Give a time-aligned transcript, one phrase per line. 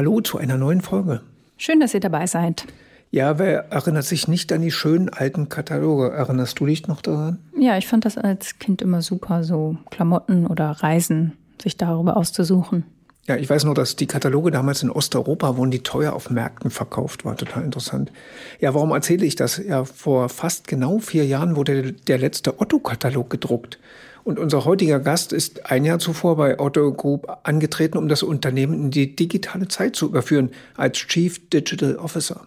[0.00, 1.20] Hallo zu einer neuen Folge.
[1.58, 2.64] Schön, dass ihr dabei seid.
[3.10, 6.10] Ja, wer erinnert sich nicht an die schönen alten Kataloge?
[6.10, 7.38] Erinnerst du dich noch daran?
[7.54, 12.84] Ja, ich fand das als Kind immer super, so Klamotten oder Reisen, sich darüber auszusuchen.
[13.26, 16.70] Ja, ich weiß nur, dass die Kataloge damals in Osteuropa wurden die teuer auf Märkten
[16.70, 18.10] verkauft, war total interessant.
[18.58, 19.58] Ja, warum erzähle ich das?
[19.58, 23.78] Ja, vor fast genau vier Jahren wurde der letzte Otto-Katalog gedruckt.
[24.24, 28.74] Und unser heutiger Gast ist ein Jahr zuvor bei Otto Group angetreten, um das Unternehmen
[28.74, 32.46] in die digitale Zeit zu überführen, als Chief Digital Officer.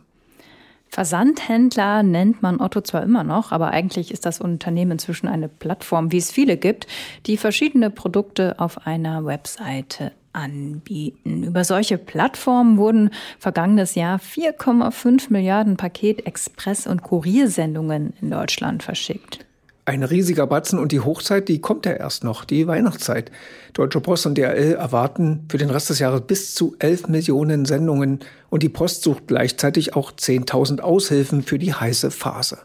[0.93, 6.11] Versandhändler nennt man Otto zwar immer noch, aber eigentlich ist das Unternehmen inzwischen eine Plattform,
[6.11, 6.85] wie es viele gibt,
[7.25, 11.43] die verschiedene Produkte auf einer Webseite anbieten.
[11.43, 13.09] Über solche Plattformen wurden
[13.39, 19.45] vergangenes Jahr 4,5 Milliarden Paket Express- und Kuriersendungen in Deutschland verschickt.
[19.85, 23.31] Ein riesiger Batzen und die Hochzeit, die kommt ja erst noch, die Weihnachtszeit.
[23.73, 28.19] Deutsche Post und DRL erwarten für den Rest des Jahres bis zu 11 Millionen Sendungen
[28.49, 32.59] und die Post sucht gleichzeitig auch 10.000 Aushilfen für die heiße Phase.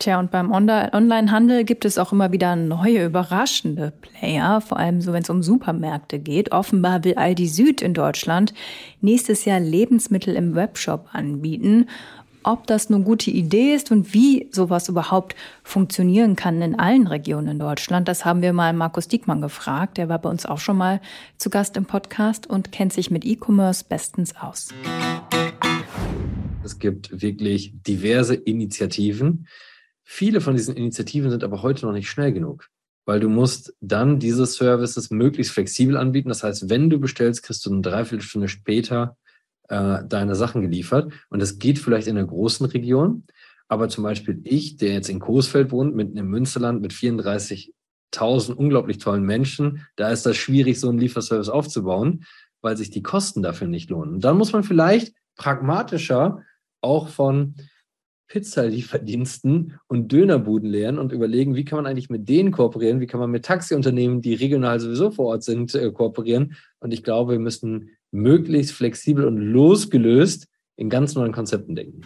[0.00, 5.12] Tja, und beim Onlinehandel gibt es auch immer wieder neue, überraschende Player, vor allem so,
[5.12, 6.52] wenn es um Supermärkte geht.
[6.52, 8.54] Offenbar will Aldi Süd in Deutschland
[9.02, 11.86] nächstes Jahr Lebensmittel im Webshop anbieten
[12.42, 17.48] ob das eine gute Idee ist und wie sowas überhaupt funktionieren kann in allen Regionen
[17.48, 18.08] in Deutschland.
[18.08, 19.98] Das haben wir mal Markus Diekmann gefragt.
[19.98, 21.00] Der war bei uns auch schon mal
[21.38, 24.68] zu Gast im Podcast und kennt sich mit E-Commerce bestens aus.
[26.64, 29.46] Es gibt wirklich diverse Initiativen.
[30.04, 32.68] Viele von diesen Initiativen sind aber heute noch nicht schnell genug,
[33.04, 36.28] weil du musst dann diese Services möglichst flexibel anbieten.
[36.28, 39.16] Das heißt, wenn du bestellst, kriegst du eine Dreiviertelstunde später
[39.70, 41.12] äh, deine Sachen geliefert.
[41.30, 43.24] Und das geht vielleicht in einer großen Region.
[43.68, 48.98] Aber zum Beispiel ich, der jetzt in Coesfeld wohnt, mitten im Münsterland mit 34.000 unglaublich
[48.98, 52.24] tollen Menschen, da ist das schwierig, so einen Lieferservice aufzubauen,
[52.62, 54.14] weil sich die Kosten dafür nicht lohnen.
[54.14, 56.42] Und dann muss man vielleicht pragmatischer
[56.80, 57.54] auch von
[58.26, 63.20] Pizzalieferdiensten und Dönerbuden lernen und überlegen, wie kann man eigentlich mit denen kooperieren, wie kann
[63.20, 66.56] man mit Taxiunternehmen, die regional sowieso vor Ort sind, äh, kooperieren.
[66.80, 72.02] Und ich glaube, wir müssen möglichst flexibel und losgelöst in ganz neuen Konzepten denken.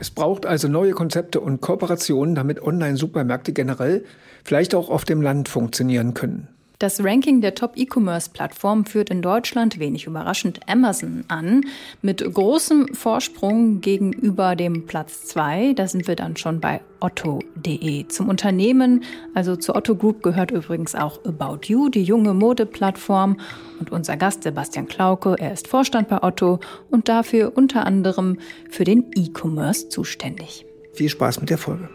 [0.00, 4.04] Es braucht also neue Konzepte und Kooperationen, damit Online-Supermärkte generell
[4.44, 6.48] vielleicht auch auf dem Land funktionieren können.
[6.78, 11.62] Das Ranking der Top-E-Commerce-Plattformen führt in Deutschland wenig überraschend Amazon an,
[12.02, 15.72] mit großem Vorsprung gegenüber dem Platz 2.
[15.74, 18.06] Da sind wir dann schon bei otto.de.
[18.06, 19.02] Zum Unternehmen,
[19.34, 23.40] also zur Otto Group, gehört übrigens auch About You, die junge Modeplattform.
[23.80, 28.38] Und unser Gast Sebastian Klauke, er ist Vorstand bei Otto und dafür unter anderem
[28.70, 30.64] für den E-Commerce zuständig.
[30.92, 31.88] Viel Spaß mit der Folge.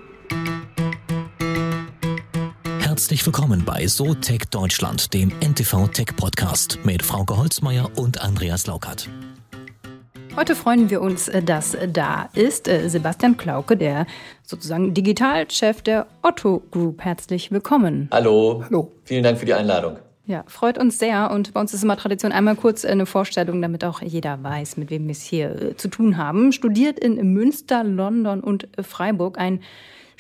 [2.94, 8.68] Herzlich willkommen bei So Tech Deutschland, dem NTV Tech Podcast mit Frauke Holzmeier und Andreas
[8.68, 9.10] Laukert.
[10.36, 14.06] Heute freuen wir uns, äh, dass da ist äh, Sebastian Klauke, der
[14.44, 17.04] sozusagen Digitalchef der Otto Group.
[17.04, 18.10] Herzlich willkommen.
[18.12, 18.64] Hallo.
[18.66, 18.92] Hallo.
[19.06, 19.98] Vielen Dank für die Einladung.
[20.28, 21.32] Ja, freut uns sehr.
[21.32, 24.92] Und bei uns ist immer Tradition einmal kurz eine Vorstellung, damit auch jeder weiß, mit
[24.92, 26.52] wem wir es hier äh, zu tun haben.
[26.52, 29.40] Studiert in Münster, London und Freiburg.
[29.40, 29.62] Ein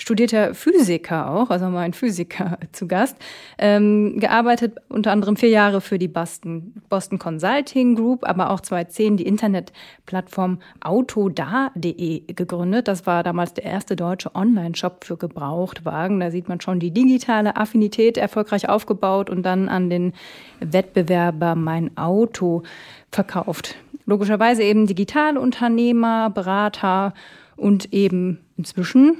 [0.03, 3.15] studierter Physiker auch, also mal ein Physiker zu Gast,
[3.57, 9.15] ähm, gearbeitet unter anderem vier Jahre für die Boston, Boston Consulting Group, aber auch 2010
[9.15, 12.89] die Internetplattform autoda.de gegründet.
[12.89, 16.19] Das war damals der erste deutsche Online-Shop für Gebrauchtwagen.
[16.19, 20.11] Da sieht man schon die digitale Affinität erfolgreich aufgebaut und dann an den
[20.59, 22.63] Wettbewerber Mein Auto
[23.09, 23.75] verkauft.
[24.05, 27.13] Logischerweise eben Digitalunternehmer, Berater
[27.55, 29.15] und eben inzwischen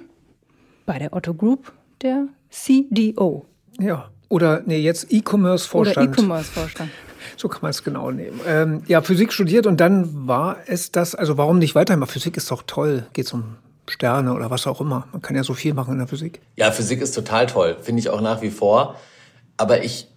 [0.85, 1.71] bei der Otto Group
[2.01, 3.45] der CDO.
[3.79, 6.09] Ja, oder nee, jetzt E-Commerce-Vorstand.
[6.09, 6.91] Oder E-Commerce-Vorstand.
[7.37, 8.41] So kann man es genau nehmen.
[8.45, 12.11] Ähm, ja, Physik studiert und dann war es das, also warum nicht weitermachen?
[12.11, 13.55] Physik ist doch toll, geht es um
[13.89, 15.07] Sterne oder was auch immer.
[15.11, 16.41] Man kann ja so viel machen in der Physik.
[16.57, 18.97] Ja, Physik ist total toll, finde ich auch nach wie vor.
[19.57, 20.09] Aber ich,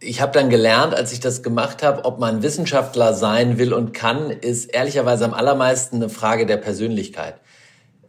[0.00, 3.92] ich habe dann gelernt, als ich das gemacht habe, ob man Wissenschaftler sein will und
[3.92, 7.34] kann, ist ehrlicherweise am allermeisten eine Frage der Persönlichkeit.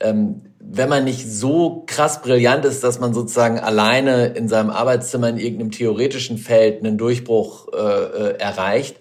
[0.01, 5.29] Ähm, wenn man nicht so krass brillant ist, dass man sozusagen alleine in seinem Arbeitszimmer
[5.29, 8.95] in irgendeinem theoretischen Feld einen Durchbruch äh, äh, erreicht,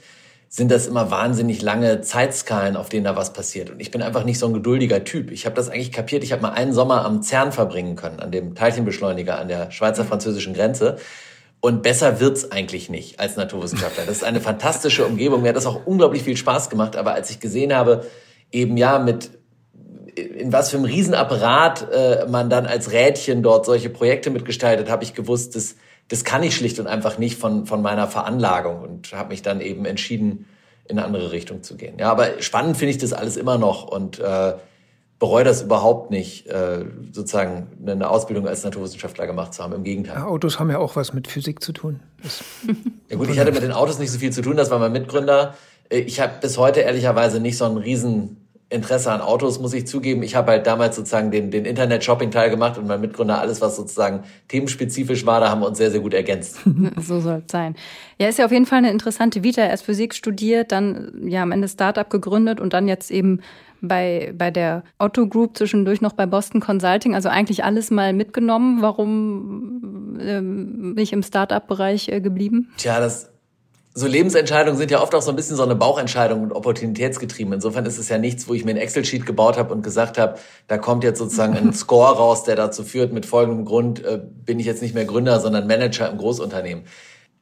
[0.49, 3.71] sind das immer wahnsinnig lange Zeitskalen, auf denen da was passiert.
[3.71, 5.31] Und ich bin einfach nicht so ein geduldiger Typ.
[5.31, 6.25] Ich habe das eigentlich kapiert.
[6.25, 10.55] Ich habe mal einen Sommer am CERN verbringen können, an dem Teilchenbeschleuniger an der Schweizer-französischen
[10.55, 10.97] Grenze.
[11.61, 14.07] Und besser wird's eigentlich nicht als Naturwissenschaftler.
[14.07, 15.43] Das ist eine fantastische Umgebung.
[15.43, 16.97] Mir hat das auch unglaublich viel Spaß gemacht.
[16.97, 18.07] Aber als ich gesehen habe,
[18.51, 19.31] eben ja mit
[20.17, 25.05] in was für einem Riesenapparat äh, man dann als Rädchen dort solche Projekte mitgestaltet, habe
[25.05, 25.77] ich gewusst, das,
[26.09, 29.61] das kann ich schlicht und einfach nicht von, von meiner Veranlagung und habe mich dann
[29.61, 30.47] eben entschieden,
[30.89, 31.99] in eine andere Richtung zu gehen.
[31.99, 34.55] Ja, aber spannend finde ich das alles immer noch und äh,
[35.21, 39.75] bereue das überhaupt nicht, äh, sozusagen eine Ausbildung als Naturwissenschaftler gemacht zu haben.
[39.75, 40.17] Im Gegenteil.
[40.17, 42.01] Ja, Autos haben ja auch was mit Physik zu tun.
[43.09, 44.93] Ja gut, ich hatte mit den Autos nicht so viel zu tun, das war mein
[44.93, 45.57] Mitgründer.
[45.89, 47.77] Äh, ich habe bis heute ehrlicherweise nicht so ein
[48.71, 50.23] Rieseninteresse an Autos, muss ich zugeben.
[50.23, 54.23] Ich habe halt damals sozusagen den, den Internet-Shopping-Teil gemacht und mein Mitgründer alles, was sozusagen
[54.49, 56.61] themenspezifisch war, da haben wir uns sehr, sehr gut ergänzt.
[56.97, 57.75] so soll es sein.
[58.19, 59.63] Ja, ist ja auf jeden Fall eine interessante Vita.
[59.63, 63.41] Erst Physik studiert, dann ja am Ende Startup gegründet und dann jetzt eben
[63.83, 68.83] bei, bei der Otto Group, zwischendurch noch bei Boston Consulting, also eigentlich alles mal mitgenommen.
[68.83, 72.71] Warum ähm, nicht im Startup-Bereich äh, geblieben?
[72.77, 73.31] Tja, das
[73.93, 77.53] so Lebensentscheidungen sind ja oft auch so ein bisschen so eine Bauchentscheidung und opportunitätsgetrieben.
[77.53, 80.39] Insofern ist es ja nichts, wo ich mir ein Excel-Sheet gebaut habe und gesagt habe,
[80.69, 84.61] da kommt jetzt sozusagen ein Score raus, der dazu führt, mit folgendem Grund äh, bin
[84.61, 86.85] ich jetzt nicht mehr Gründer, sondern Manager im Großunternehmen.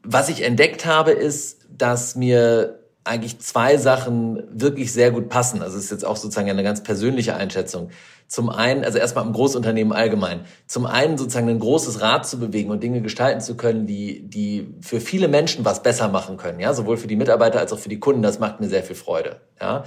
[0.02, 5.62] Was ich entdeckt habe, ist, dass mir eigentlich zwei Sachen wirklich sehr gut passen.
[5.62, 7.90] Also es ist jetzt auch sozusagen eine ganz persönliche Einschätzung.
[8.26, 10.40] Zum einen, also erstmal im Großunternehmen allgemein.
[10.66, 14.74] Zum einen sozusagen ein großes Rad zu bewegen und Dinge gestalten zu können, die, die
[14.82, 16.60] für viele Menschen was besser machen können.
[16.60, 18.20] Ja, sowohl für die Mitarbeiter als auch für die Kunden.
[18.20, 19.40] Das macht mir sehr viel Freude.
[19.58, 19.84] Ja.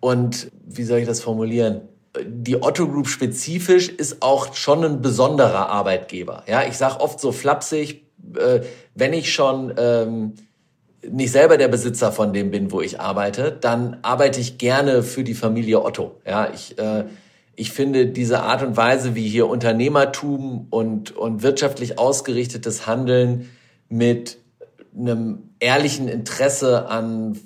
[0.00, 1.82] Und wie soll ich das formulieren?
[2.26, 6.44] Die Otto Group spezifisch ist auch schon ein besonderer Arbeitgeber.
[6.46, 8.60] Ja, ich sage oft so flapsig, äh,
[8.94, 10.34] wenn ich schon ähm,
[11.10, 15.24] nicht selber der Besitzer von dem bin, wo ich arbeite, dann arbeite ich gerne für
[15.24, 16.20] die Familie Otto.
[16.26, 17.04] Ja, ich, äh,
[17.56, 23.50] ich finde diese Art und Weise, wie hier Unternehmertum und, und wirtschaftlich ausgerichtetes Handeln
[23.88, 24.38] mit
[24.96, 27.38] einem ehrlichen Interesse an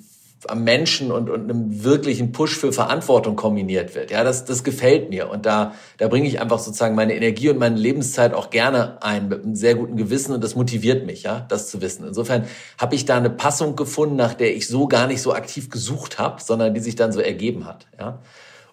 [0.47, 4.11] am Menschen und, und einem wirklichen Push für Verantwortung kombiniert wird.
[4.11, 5.29] Ja, das, das gefällt mir.
[5.29, 9.29] Und da, da bringe ich einfach sozusagen meine Energie und meine Lebenszeit auch gerne ein
[9.29, 12.05] mit einem sehr guten Gewissen und das motiviert mich, ja, das zu wissen.
[12.05, 12.45] Insofern
[12.79, 16.19] habe ich da eine Passung gefunden, nach der ich so gar nicht so aktiv gesucht
[16.19, 17.87] habe, sondern die sich dann so ergeben hat.
[17.99, 18.19] Ja.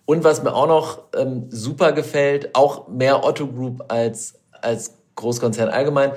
[0.04, 5.70] Und was mir auch noch ähm, super gefällt, auch mehr Otto Group als, als Großkonzern
[5.70, 6.12] allgemein,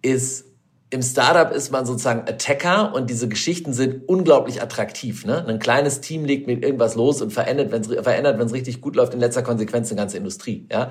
[0.00, 0.46] ist
[0.90, 5.24] im Startup ist man sozusagen Attacker und diese Geschichten sind unglaublich attraktiv.
[5.24, 5.44] Ne?
[5.46, 9.20] Ein kleines Team legt mit irgendwas los und verändert, wenn es richtig gut läuft, in
[9.20, 10.66] letzter Konsequenz eine ganze Industrie.
[10.70, 10.90] Ja?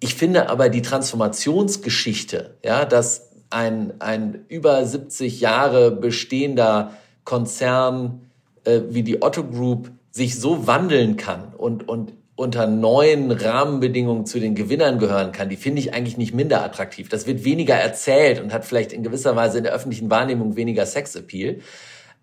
[0.00, 6.94] Ich finde aber die Transformationsgeschichte, ja, dass ein, ein über 70 Jahre bestehender
[7.24, 8.22] Konzern
[8.64, 14.40] äh, wie die Otto Group sich so wandeln kann und, und unter neuen Rahmenbedingungen zu
[14.40, 17.08] den Gewinnern gehören kann, die finde ich eigentlich nicht minder attraktiv.
[17.08, 20.86] Das wird weniger erzählt und hat vielleicht in gewisser Weise in der öffentlichen Wahrnehmung weniger
[20.86, 21.58] Sexappeal.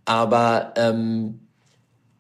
[0.05, 1.41] Aber ähm,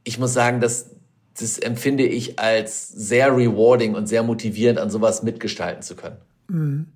[0.03, 0.91] ich muss sagen, dass
[1.39, 6.17] das empfinde ich als sehr rewarding und sehr motivierend, an sowas mitgestalten zu können.
[6.47, 6.87] Mhm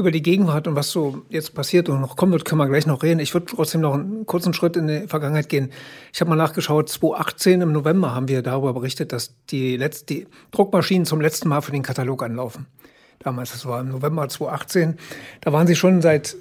[0.00, 2.86] über die Gegenwart und was so jetzt passiert und noch kommen wird, können wir gleich
[2.86, 3.20] noch reden.
[3.20, 5.70] Ich würde trotzdem noch einen kurzen Schritt in die Vergangenheit gehen.
[6.12, 10.26] Ich habe mal nachgeschaut, 2018 im November haben wir darüber berichtet, dass die, letzte, die
[10.50, 12.66] Druckmaschinen zum letzten Mal für den Katalog anlaufen.
[13.20, 14.98] Damals, das war im November 2018.
[15.42, 16.36] Da waren sie schon seit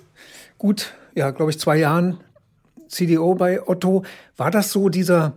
[0.57, 2.19] gut, ja, glaube ich, zwei Jahren
[2.87, 4.03] CDO bei Otto.
[4.37, 5.33] War das so dieser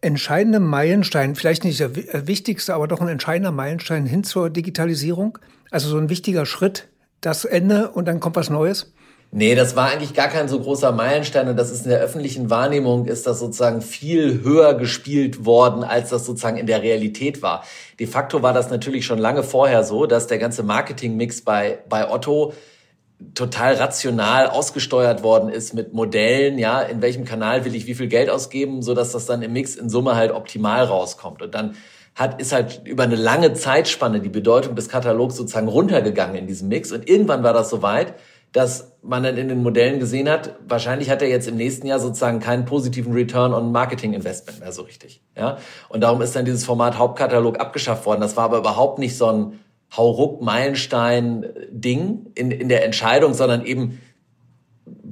[0.00, 5.38] entscheidende Meilenstein, vielleicht nicht der wichtigste, aber doch ein entscheidender Meilenstein hin zur Digitalisierung?
[5.70, 6.88] Also so ein wichtiger Schritt
[7.20, 8.92] das Ende und dann kommt was Neues?
[9.30, 12.48] Nee, das war eigentlich gar kein so großer Meilenstein und das ist in der öffentlichen
[12.48, 17.62] Wahrnehmung ist das sozusagen viel höher gespielt worden, als das sozusagen in der Realität war.
[18.00, 22.10] De facto war das natürlich schon lange vorher so, dass der ganze Marketingmix bei, bei
[22.10, 22.54] Otto
[23.34, 28.06] total rational ausgesteuert worden ist mit Modellen, ja, in welchem Kanal will ich wie viel
[28.06, 31.42] Geld ausgeben, so dass das dann im Mix in Summe halt optimal rauskommt.
[31.42, 31.76] Und dann
[32.18, 36.66] hat, ist halt über eine lange Zeitspanne die Bedeutung des Katalogs sozusagen runtergegangen in diesem
[36.68, 36.90] Mix.
[36.90, 38.14] Und irgendwann war das so weit,
[38.50, 42.00] dass man dann in den Modellen gesehen hat, wahrscheinlich hat er jetzt im nächsten Jahr
[42.00, 45.22] sozusagen keinen positiven Return on Marketing Investment mehr so richtig.
[45.36, 45.58] Ja?
[45.90, 48.20] Und darum ist dann dieses Format Hauptkatalog abgeschafft worden.
[48.20, 49.60] Das war aber überhaupt nicht so ein
[49.96, 54.00] Hauruck-Meilenstein-Ding in, in der Entscheidung, sondern eben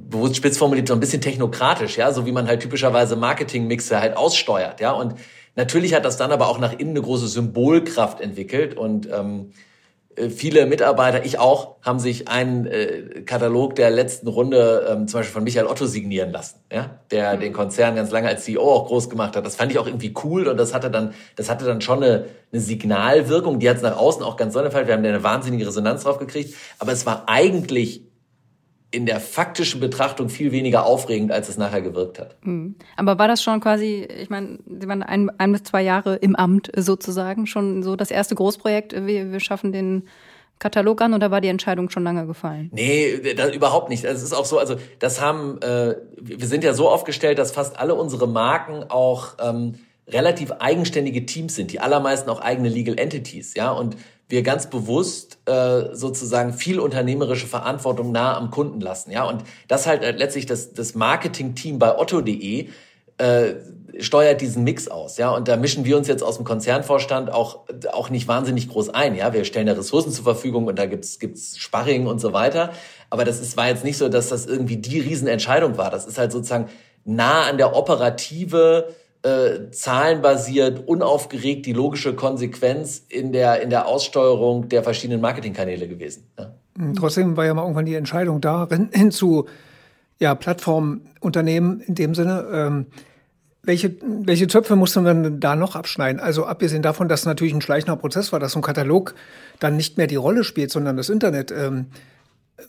[0.09, 4.17] bewusst spitz formuliert so ein bisschen technokratisch, ja, so wie man halt typischerweise Marketing-Mixe halt
[4.17, 4.91] aussteuert, ja.
[4.91, 5.13] Und
[5.57, 9.51] Natürlich hat das dann aber auch nach innen eine große Symbolkraft entwickelt und ähm,
[10.15, 15.19] äh, viele Mitarbeiter, ich auch, haben sich einen äh, Katalog der letzten Runde ähm, zum
[15.19, 17.39] Beispiel von Michael Otto signieren lassen, ja, der mhm.
[17.39, 19.47] den Konzern ganz lange als CEO auch groß gemacht hat.
[19.47, 22.25] Das fand ich auch irgendwie cool und das hatte dann, das hatte dann schon eine,
[22.51, 23.59] eine Signalwirkung.
[23.59, 24.85] Die hat es nach außen auch ganz sonderfall.
[24.85, 26.55] Wir haben da eine wahnsinnige Resonanz drauf gekriegt.
[26.77, 28.03] Aber es war eigentlich
[28.97, 32.35] in der faktischen Betrachtung viel weniger aufregend, als es nachher gewirkt hat.
[32.41, 32.75] Mhm.
[32.95, 36.35] Aber war das schon quasi, ich meine, Sie waren ein, ein bis zwei Jahre im
[36.35, 40.07] Amt sozusagen, schon so das erste Großprojekt, wir, wir schaffen den
[40.57, 42.71] Katalog an oder war die Entscheidung schon lange gefallen?
[42.73, 44.03] Nee, das, überhaupt nicht.
[44.03, 47.79] Es ist auch so, also das haben, äh, wir sind ja so aufgestellt, dass fast
[47.79, 49.75] alle unsere Marken auch ähm,
[50.07, 53.95] relativ eigenständige Teams sind, die allermeisten auch eigene Legal Entities, ja, und
[54.29, 59.87] wir ganz bewusst äh, sozusagen viel unternehmerische Verantwortung nah am Kunden lassen, ja, und das
[59.87, 62.69] halt letztlich das, das Marketing-Team bei Otto.de
[63.17, 63.53] äh,
[63.99, 67.65] steuert diesen Mix aus, ja, und da mischen wir uns jetzt aus dem Konzernvorstand auch
[67.91, 71.19] auch nicht wahnsinnig groß ein, ja, wir stellen da Ressourcen zur Verfügung und da gibt's
[71.19, 72.73] gibt's Sparring und so weiter,
[73.09, 76.17] aber das ist war jetzt nicht so, dass das irgendwie die Riesenentscheidung war, das ist
[76.17, 76.67] halt sozusagen
[77.05, 78.89] nah an der operative
[79.23, 86.29] äh, zahlenbasiert, unaufgeregt die logische Konsequenz in der, in der Aussteuerung der verschiedenen Marketingkanäle gewesen.
[86.37, 86.53] Ja.
[86.75, 89.47] Mhm, trotzdem war ja mal irgendwann die Entscheidung da, hin zu
[90.19, 92.45] ja, Plattformunternehmen in dem Sinne.
[92.51, 92.85] Ähm,
[93.63, 96.21] welche, welche Zöpfe musste man da noch abschneiden?
[96.21, 99.13] Also abgesehen davon, dass natürlich ein schleichender Prozess war, dass so ein Katalog
[99.59, 101.51] dann nicht mehr die Rolle spielt, sondern das Internet.
[101.51, 101.87] Ähm,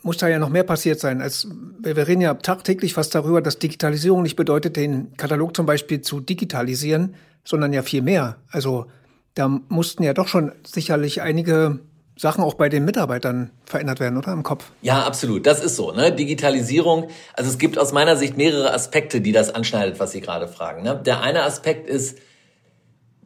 [0.02, 1.22] muss da ja noch mehr passiert sein.
[1.22, 1.48] Als,
[1.80, 6.20] wir reden ja tagtäglich fast darüber, dass Digitalisierung nicht bedeutet, den Katalog zum Beispiel zu
[6.20, 7.14] digitalisieren,
[7.44, 8.36] sondern ja viel mehr.
[8.50, 8.86] Also
[9.34, 11.80] da mussten ja doch schon sicherlich einige
[12.16, 14.64] Sachen auch bei den Mitarbeitern verändert werden, oder im Kopf?
[14.82, 15.46] Ja, absolut.
[15.46, 15.92] Das ist so.
[15.92, 16.12] Ne?
[16.12, 17.08] Digitalisierung.
[17.34, 20.82] Also es gibt aus meiner Sicht mehrere Aspekte, die das anschneidet, was Sie gerade fragen.
[20.82, 21.00] Ne?
[21.06, 22.18] Der eine Aspekt ist,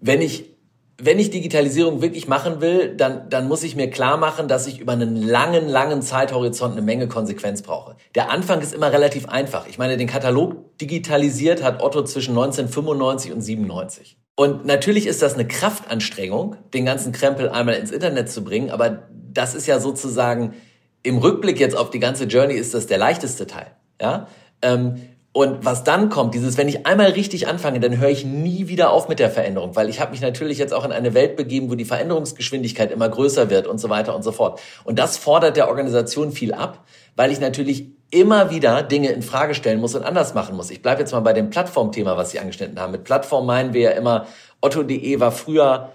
[0.01, 0.52] wenn ich
[0.99, 4.79] wenn ich Digitalisierung wirklich machen will, dann, dann muss ich mir klar machen, dass ich
[4.79, 7.97] über einen langen, langen Zeithorizont eine Menge Konsequenz brauche.
[8.15, 9.67] Der Anfang ist immer relativ einfach.
[9.69, 14.17] Ich meine, den Katalog digitalisiert hat Otto zwischen 1995 und 97.
[14.35, 19.03] Und natürlich ist das eine Kraftanstrengung, den ganzen Krempel einmal ins Internet zu bringen, aber
[19.11, 20.55] das ist ja sozusagen
[21.03, 23.73] im Rückblick jetzt auf die ganze Journey ist das der leichteste Teil.
[24.01, 24.29] Ja?
[24.63, 24.97] Ähm,
[25.35, 28.91] und was dann kommt, dieses, wenn ich einmal richtig anfange, dann höre ich nie wieder
[28.91, 31.71] auf mit der Veränderung, weil ich habe mich natürlich jetzt auch in eine Welt begeben,
[31.71, 34.61] wo die Veränderungsgeschwindigkeit immer größer wird und so weiter und so fort.
[34.85, 36.85] Und das fordert der Organisation viel ab,
[37.17, 40.71] weil ich natürlich immer wieder Dinge in Frage stellen muss und anders machen muss.
[40.71, 42.93] Ich bleibe jetzt mal bei dem Plattformthema, was Sie angeschnitten haben.
[42.93, 44.27] Mit Plattform meinen wir ja immer,
[44.61, 45.93] Otto.de war früher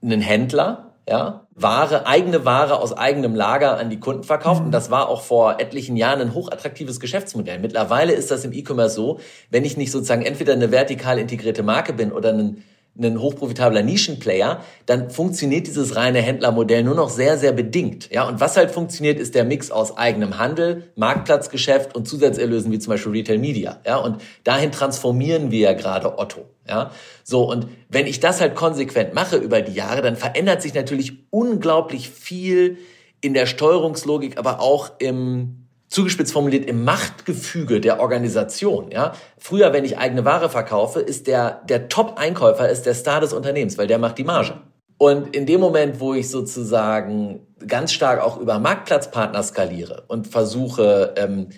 [0.00, 4.60] ein Händler, ja, Ware, eigene Ware aus eigenem Lager an die Kunden verkauft.
[4.60, 4.66] Mhm.
[4.66, 7.60] Und das war auch vor etlichen Jahren ein hochattraktives Geschäftsmodell.
[7.60, 9.20] Mittlerweile ist das im E-Commerce so,
[9.50, 12.62] wenn ich nicht sozusagen entweder eine vertikal integrierte Marke bin oder ein
[12.98, 18.10] ein hochprofitabler Nischenplayer, dann funktioniert dieses reine Händlermodell nur noch sehr, sehr bedingt.
[18.10, 22.78] Ja, und was halt funktioniert, ist der Mix aus eigenem Handel, Marktplatzgeschäft und Zusatzerlösen wie
[22.78, 23.80] zum Beispiel Retail Media.
[23.86, 26.46] Ja, und dahin transformieren wir ja gerade Otto.
[26.68, 26.90] Ja,
[27.22, 27.48] so.
[27.50, 32.10] Und wenn ich das halt konsequent mache über die Jahre, dann verändert sich natürlich unglaublich
[32.10, 32.78] viel
[33.20, 38.90] in der Steuerungslogik, aber auch im, zugespitzt formuliert im Machtgefüge der Organisation.
[38.90, 43.32] Ja, früher, wenn ich eigene Ware verkaufe, ist der der Top-Einkäufer ist der Star des
[43.32, 44.54] Unternehmens, weil der macht die Marge.
[44.98, 51.14] Und in dem Moment, wo ich sozusagen ganz stark auch über Marktplatzpartner skaliere und versuche,
[51.16, 51.48] ähm,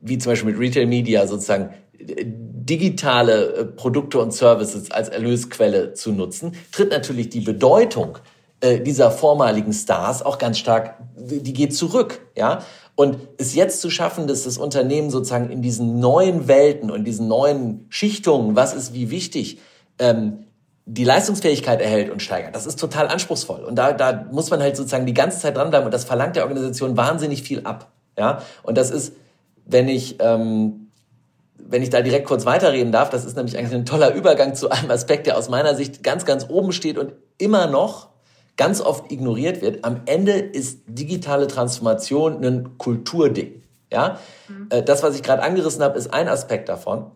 [0.00, 1.70] wie zum Beispiel mit Retail Media sozusagen
[2.02, 8.18] digitale äh, Produkte und Services als Erlösquelle zu nutzen, tritt natürlich die Bedeutung
[8.60, 12.62] äh, dieser vormaligen Stars auch ganz stark, die geht zurück, ja.
[12.94, 17.26] Und es jetzt zu schaffen, dass das Unternehmen sozusagen in diesen neuen Welten und diesen
[17.26, 19.58] neuen Schichtungen, was ist wie wichtig,
[19.98, 20.44] ähm,
[20.84, 23.64] die Leistungsfähigkeit erhält und steigert, das ist total anspruchsvoll.
[23.64, 26.42] Und da, da muss man halt sozusagen die ganze Zeit dranbleiben und das verlangt der
[26.42, 27.90] Organisation wahnsinnig viel ab.
[28.18, 29.14] Ja, und das ist,
[29.64, 30.81] wenn ich ähm,
[31.64, 34.70] wenn ich da direkt kurz weiterreden darf, das ist nämlich eigentlich ein toller Übergang zu
[34.70, 38.08] einem Aspekt, der aus meiner Sicht ganz, ganz oben steht und immer noch
[38.56, 39.84] ganz oft ignoriert wird.
[39.84, 43.62] Am Ende ist digitale Transformation ein Kulturding.
[43.90, 44.68] Ja, mhm.
[44.70, 47.10] Äh, das, was ich gerade angerissen habe, ist ein Aspekt davon.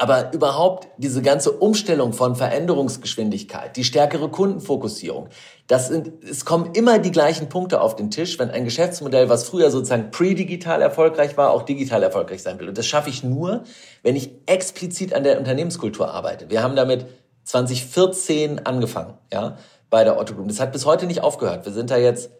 [0.00, 5.28] Aber überhaupt diese ganze Umstellung von Veränderungsgeschwindigkeit, die stärkere Kundenfokussierung,
[5.66, 9.44] das sind, es kommen immer die gleichen Punkte auf den Tisch, wenn ein Geschäftsmodell, was
[9.44, 12.70] früher sozusagen pre-digital erfolgreich war, auch digital erfolgreich sein will.
[12.70, 13.64] Und das schaffe ich nur,
[14.02, 16.48] wenn ich explizit an der Unternehmenskultur arbeite.
[16.48, 17.04] Wir haben damit
[17.44, 19.58] 2014 angefangen, ja
[19.90, 20.48] bei der Otto Group.
[20.48, 21.66] Das hat bis heute nicht aufgehört.
[21.66, 22.30] Wir sind da jetzt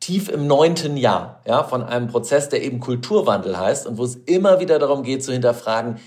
[0.00, 4.16] tief im neunten Jahr ja, von einem Prozess, der eben Kulturwandel heißt und wo es
[4.16, 6.00] immer wieder darum geht zu hinterfragen,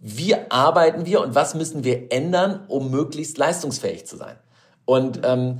[0.00, 4.36] wie arbeiten wir und was müssen wir ändern, um möglichst leistungsfähig zu sein.
[4.84, 5.58] Und ähm,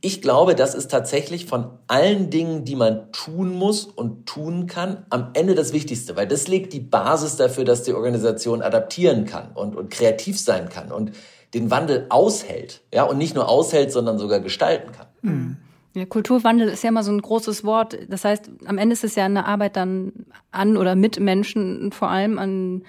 [0.00, 5.04] ich glaube, das ist tatsächlich von allen Dingen, die man tun muss und tun kann,
[5.10, 9.50] am Ende das Wichtigste, weil das legt die Basis dafür, dass die Organisation adaptieren kann
[9.54, 10.92] und, und kreativ sein kann.
[10.92, 11.12] Und
[11.54, 15.06] den Wandel aushält, ja, und nicht nur aushält, sondern sogar gestalten kann.
[15.22, 15.56] Mhm.
[15.94, 17.98] Ja, Kulturwandel ist ja immer so ein großes Wort.
[18.08, 20.12] Das heißt, am Ende ist es ja eine Arbeit dann
[20.52, 22.84] an oder mit Menschen, vor allem an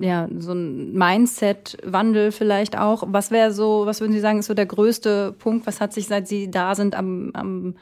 [0.00, 3.04] ja, so ein Mindset-Wandel vielleicht auch.
[3.06, 5.66] Was wäre so, was würden Sie sagen, ist so der größte Punkt?
[5.66, 7.74] Was hat sich, seit Sie da sind, am, am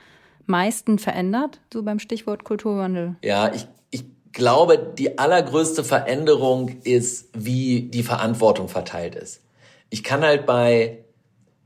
[0.47, 3.17] meisten verändert, so beim Stichwort Kulturwandel?
[3.23, 9.43] Ja, ich, ich glaube, die allergrößte Veränderung ist, wie die Verantwortung verteilt ist.
[9.91, 10.99] Ich kann halt bei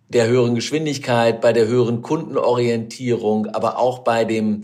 [0.09, 4.63] der höheren Geschwindigkeit, bei der höheren Kundenorientierung, aber auch bei dem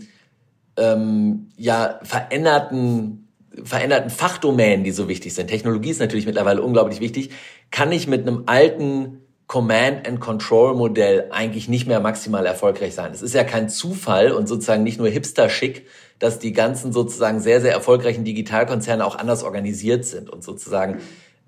[0.77, 3.24] ähm, ja veränderten
[3.63, 5.47] veränderten Fachdomänen, die so wichtig sind.
[5.47, 7.31] Technologie ist natürlich mittlerweile unglaublich wichtig.
[7.71, 13.11] Kann ich mit einem alten Command and Control Modell eigentlich nicht mehr maximal erfolgreich sein.
[13.13, 15.85] Es ist ja kein Zufall und sozusagen nicht nur hipster-schick,
[16.17, 20.99] dass die ganzen sozusagen sehr, sehr erfolgreichen Digitalkonzerne auch anders organisiert sind und sozusagen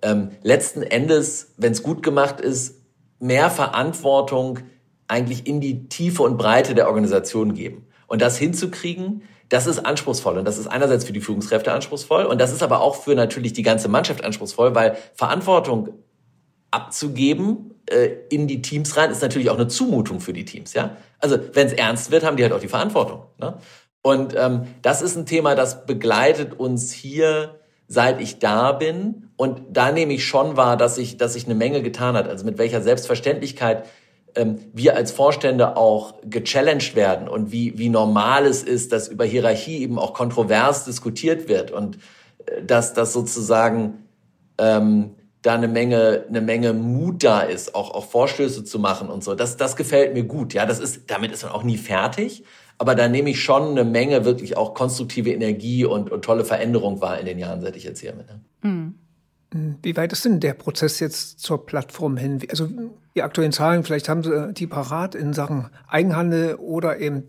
[0.04, 2.76] ähm, letzten Endes, wenn es gut gemacht ist,
[3.20, 4.60] mehr Verantwortung
[5.08, 7.88] eigentlich in die Tiefe und Breite der Organisation geben.
[8.06, 10.38] Und das hinzukriegen, das ist anspruchsvoll.
[10.38, 13.54] Und das ist einerseits für die Führungskräfte anspruchsvoll und das ist aber auch für natürlich
[13.54, 15.90] die ganze Mannschaft anspruchsvoll, weil Verantwortung
[16.72, 20.74] abzugeben äh, in die Teams rein ist natürlich auch eine Zumutung für die Teams.
[20.74, 23.24] Ja, also wenn es ernst wird, haben die halt auch die Verantwortung.
[23.40, 23.58] Ne?
[24.02, 29.30] Und ähm, das ist ein Thema, das begleitet uns hier seit ich da bin.
[29.38, 32.28] Und da nehme ich schon wahr, dass sich dass ich eine Menge getan hat.
[32.28, 33.86] Also mit welcher Selbstverständlichkeit
[34.38, 39.26] ähm, wir als Vorstände auch gechallenged werden und wie, wie normal es ist, dass über
[39.26, 41.98] Hierarchie eben auch kontrovers diskutiert wird und
[42.46, 44.06] äh, dass das sozusagen
[44.58, 49.24] ähm, da eine Menge, eine Menge Mut da ist, auch, auch Vorstöße zu machen und
[49.24, 49.36] so.
[49.36, 50.54] Das, das gefällt mir gut.
[50.54, 52.44] Ja, das ist, damit ist man auch nie fertig.
[52.80, 57.02] Aber da nehme ich schon eine Menge wirklich auch konstruktive Energie und, und tolle Veränderung
[57.02, 58.26] wahr in den Jahren, seit ich jetzt hier bin.
[58.62, 58.96] Mhm.
[59.52, 62.40] Wie weit ist denn der Prozess jetzt zur Plattform hin?
[62.50, 62.70] Also
[63.16, 67.24] die aktuellen Zahlen, vielleicht haben Sie die parat in Sachen Eigenhandel oder eben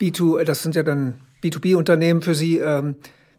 [0.00, 2.96] B2, das sind ja dann B2B-Unternehmen für Sie, ähm,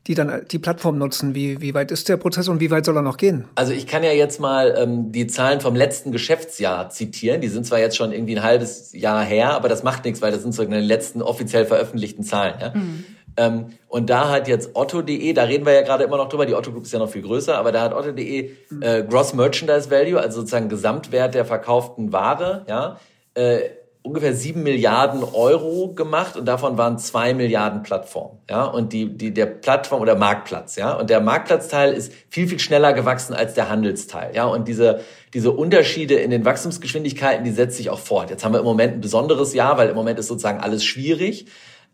[0.07, 1.35] die dann die Plattform nutzen.
[1.35, 3.45] Wie, wie weit ist der Prozess und wie weit soll er noch gehen?
[3.55, 7.41] Also ich kann ja jetzt mal ähm, die Zahlen vom letzten Geschäftsjahr zitieren.
[7.41, 10.31] Die sind zwar jetzt schon irgendwie ein halbes Jahr her, aber das macht nichts, weil
[10.31, 12.55] das sind so die letzten offiziell veröffentlichten Zahlen.
[12.59, 12.73] Ja?
[12.73, 13.05] Mhm.
[13.37, 16.53] Ähm, und da hat jetzt Otto.de, da reden wir ja gerade immer noch drüber, die
[16.53, 20.19] Otto Group ist ja noch viel größer, aber da hat Otto.de äh, Gross Merchandise Value,
[20.19, 22.97] also sozusagen Gesamtwert der verkauften Ware, ja,
[23.33, 23.61] äh,
[24.03, 29.33] ungefähr sieben Milliarden Euro gemacht und davon waren zwei Milliarden Plattformen, ja, und die, die,
[29.33, 33.69] der Plattform oder Marktplatz, ja, und der Marktplatzteil ist viel, viel schneller gewachsen als der
[33.69, 35.01] Handelsteil, ja, und diese,
[35.33, 38.29] diese Unterschiede in den Wachstumsgeschwindigkeiten, die setzt sich auch fort.
[38.29, 41.45] Jetzt haben wir im Moment ein besonderes Jahr, weil im Moment ist sozusagen alles schwierig,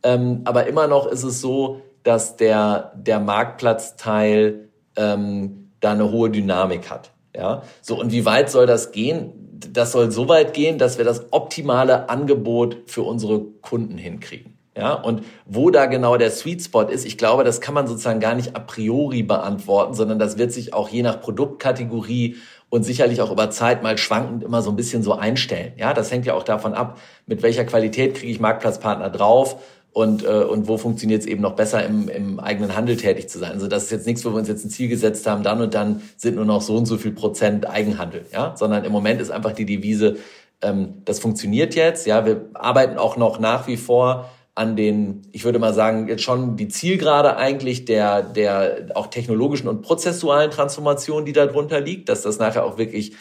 [0.04, 6.30] ähm, aber immer noch ist es so, dass der, der Marktplatzteil ähm, da eine hohe
[6.30, 7.12] Dynamik hat.
[7.36, 9.34] Ja, so und wie weit soll das gehen?
[9.72, 14.58] Das soll so weit gehen, dass wir das optimale Angebot für unsere Kunden hinkriegen.
[14.76, 18.20] Ja, und wo da genau der Sweet Spot ist, ich glaube, das kann man sozusagen
[18.20, 22.36] gar nicht a priori beantworten, sondern das wird sich auch je nach Produktkategorie
[22.70, 25.74] und sicherlich auch über Zeit mal schwankend immer so ein bisschen so einstellen.
[25.78, 29.58] Ja, das hängt ja auch davon ab, mit welcher Qualität kriege ich Marktplatzpartner drauf
[29.98, 33.40] und, äh, und wo funktioniert es eben noch besser im, im eigenen Handel tätig zu
[33.40, 33.54] sein.
[33.54, 35.74] Also das ist jetzt nichts, wo wir uns jetzt ein Ziel gesetzt haben, dann und
[35.74, 39.32] dann sind nur noch so und so viel Prozent Eigenhandel, ja, sondern im Moment ist
[39.32, 40.18] einfach die Devise,
[40.62, 45.46] ähm, das funktioniert jetzt, ja, wir arbeiten auch noch nach wie vor an den, ich
[45.46, 51.26] würde mal sagen, jetzt schon die Zielgerade eigentlich der, der auch technologischen und prozessualen Transformation,
[51.26, 53.14] die da drunter liegt, dass das nachher auch wirklich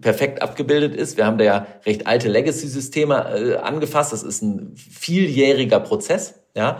[0.00, 1.16] perfekt abgebildet ist.
[1.16, 4.12] Wir haben da ja recht alte Legacy-Systeme äh, angefasst.
[4.12, 6.78] Das ist ein vieljähriger Prozess, ja.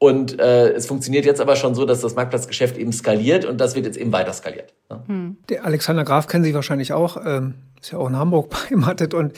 [0.00, 3.74] Und äh, es funktioniert jetzt aber schon so, dass das Marktplatzgeschäft eben skaliert und das
[3.74, 4.72] wird jetzt eben weiter skaliert.
[4.88, 5.02] Ja.
[5.06, 5.38] Hm.
[5.48, 9.32] Der Alexander Graf kennen Sie wahrscheinlich auch, ähm, ist ja auch in Hamburg beheimatet und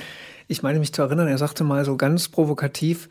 [0.49, 3.09] ich meine mich zu erinnern, er sagte mal so ganz provokativ,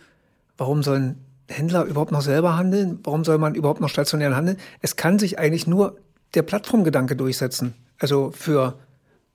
[0.57, 2.99] warum sollen Händler überhaupt noch selber handeln?
[3.03, 4.57] Warum soll man überhaupt noch stationär handeln?
[4.81, 5.97] Es kann sich eigentlich nur
[6.35, 7.73] der Plattformgedanke durchsetzen.
[7.97, 8.75] Also für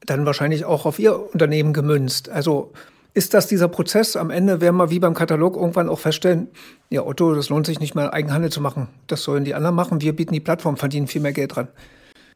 [0.04, 2.28] dann wahrscheinlich auch auf Ihr Unternehmen gemünzt.
[2.28, 2.72] Also
[3.14, 4.16] ist das dieser Prozess?
[4.16, 6.48] Am Ende werden wir wie beim Katalog irgendwann auch feststellen,
[6.90, 8.88] ja Otto, das lohnt sich nicht mehr Eigenhandel zu machen.
[9.06, 10.00] Das sollen die anderen machen.
[10.00, 11.68] Wir bieten die Plattform, verdienen viel mehr Geld dran.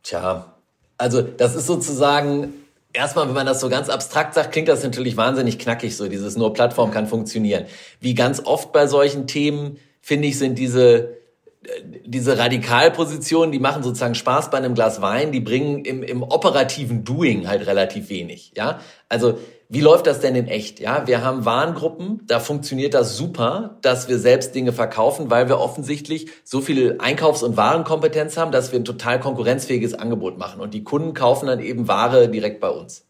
[0.03, 0.55] Tja,
[0.97, 2.53] also das ist sozusagen
[2.95, 6.37] Erstmal, wenn man das so ganz abstrakt sagt, klingt das natürlich wahnsinnig knackig, so dieses
[6.37, 7.67] nur Plattform kann funktionieren.
[8.01, 11.19] Wie ganz oft bei solchen Themen, finde ich, sind diese
[12.07, 17.05] diese Radikalpositionen, die machen sozusagen Spaß bei einem Glas Wein, die bringen im, im operativen
[17.05, 18.53] Doing halt relativ wenig.
[18.57, 20.81] Ja, also wie läuft das denn in echt?
[20.81, 25.59] Ja, wir haben Warengruppen, da funktioniert das super, dass wir selbst Dinge verkaufen, weil wir
[25.59, 30.73] offensichtlich so viel Einkaufs- und Warenkompetenz haben, dass wir ein total konkurrenzfähiges Angebot machen und
[30.73, 33.08] die Kunden kaufen dann eben Ware direkt bei uns.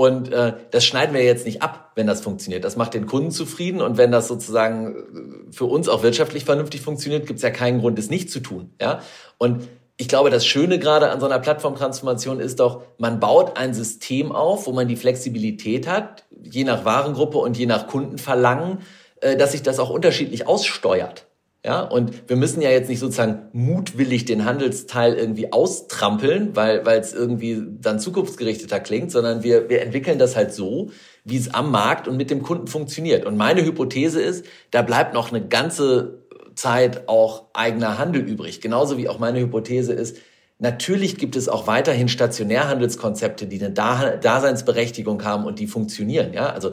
[0.00, 2.64] Und äh, das schneiden wir jetzt nicht ab, wenn das funktioniert.
[2.64, 6.80] Das macht den Kunden zufrieden und wenn das sozusagen äh, für uns auch wirtschaftlich vernünftig
[6.80, 8.72] funktioniert, gibt es ja keinen Grund, es nicht zu tun.
[8.80, 9.02] Ja?
[9.36, 13.74] Und ich glaube, das Schöne gerade an so einer Plattformtransformation ist doch, man baut ein
[13.74, 18.78] System auf, wo man die Flexibilität hat, je nach Warengruppe und je nach Kundenverlangen,
[19.20, 21.26] äh, dass sich das auch unterschiedlich aussteuert.
[21.64, 26.98] Ja, und wir müssen ja jetzt nicht sozusagen mutwillig den Handelsteil irgendwie austrampeln, weil weil
[27.00, 30.90] es irgendwie dann zukunftsgerichteter klingt, sondern wir, wir entwickeln das halt so,
[31.24, 33.26] wie es am Markt und mit dem Kunden funktioniert.
[33.26, 36.20] Und meine Hypothese ist, da bleibt noch eine ganze
[36.54, 38.62] Zeit auch eigener Handel übrig.
[38.62, 40.16] Genauso wie auch meine Hypothese ist,
[40.60, 46.32] natürlich gibt es auch weiterhin Stationärhandelskonzepte, die eine Daseinsberechtigung haben und die funktionieren.
[46.32, 46.72] Ja, also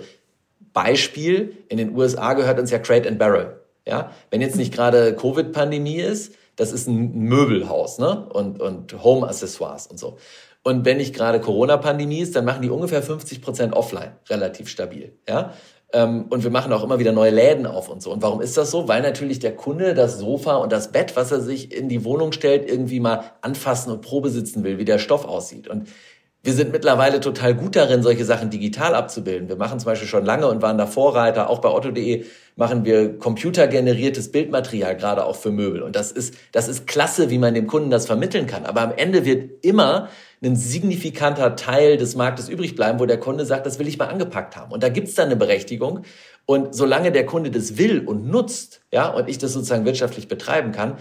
[0.72, 3.67] Beispiel, in den USA gehört uns ja Crate and Barrel.
[3.88, 8.28] Ja, wenn jetzt nicht gerade Covid-Pandemie ist, das ist ein Möbelhaus, ne?
[8.34, 10.18] Und, und Home-Accessoires und so.
[10.64, 15.14] Und wenn nicht gerade Corona-Pandemie ist, dann machen die ungefähr 50 Prozent offline, relativ stabil.
[15.28, 15.54] Ja?
[15.94, 18.12] Ähm, und wir machen auch immer wieder neue Läden auf und so.
[18.12, 18.90] Und warum ist das so?
[18.90, 22.34] Weil natürlich der Kunde das Sofa und das Bett, was er sich in die Wohnung
[22.34, 25.70] stellt, irgendwie mal anfassen und Probe sitzen will, wie der Stoff aussieht.
[25.70, 25.88] Und
[26.48, 29.50] wir sind mittlerweile total gut darin, solche Sachen digital abzubilden.
[29.50, 32.24] Wir machen zum Beispiel schon lange und waren da Vorreiter, auch bei Otto.de
[32.56, 35.82] machen wir computergeneriertes Bildmaterial, gerade auch für Möbel.
[35.82, 38.66] Und das ist, das ist klasse, wie man dem Kunden das vermitteln kann.
[38.66, 40.08] Aber am Ende wird immer
[40.42, 44.06] ein signifikanter Teil des Marktes übrig bleiben, wo der Kunde sagt, das will ich mal
[44.06, 44.72] angepackt haben.
[44.72, 46.04] Und da gibt's dann eine Berechtigung.
[46.46, 50.72] Und solange der Kunde das will und nutzt, ja, und ich das sozusagen wirtschaftlich betreiben
[50.72, 50.96] kann,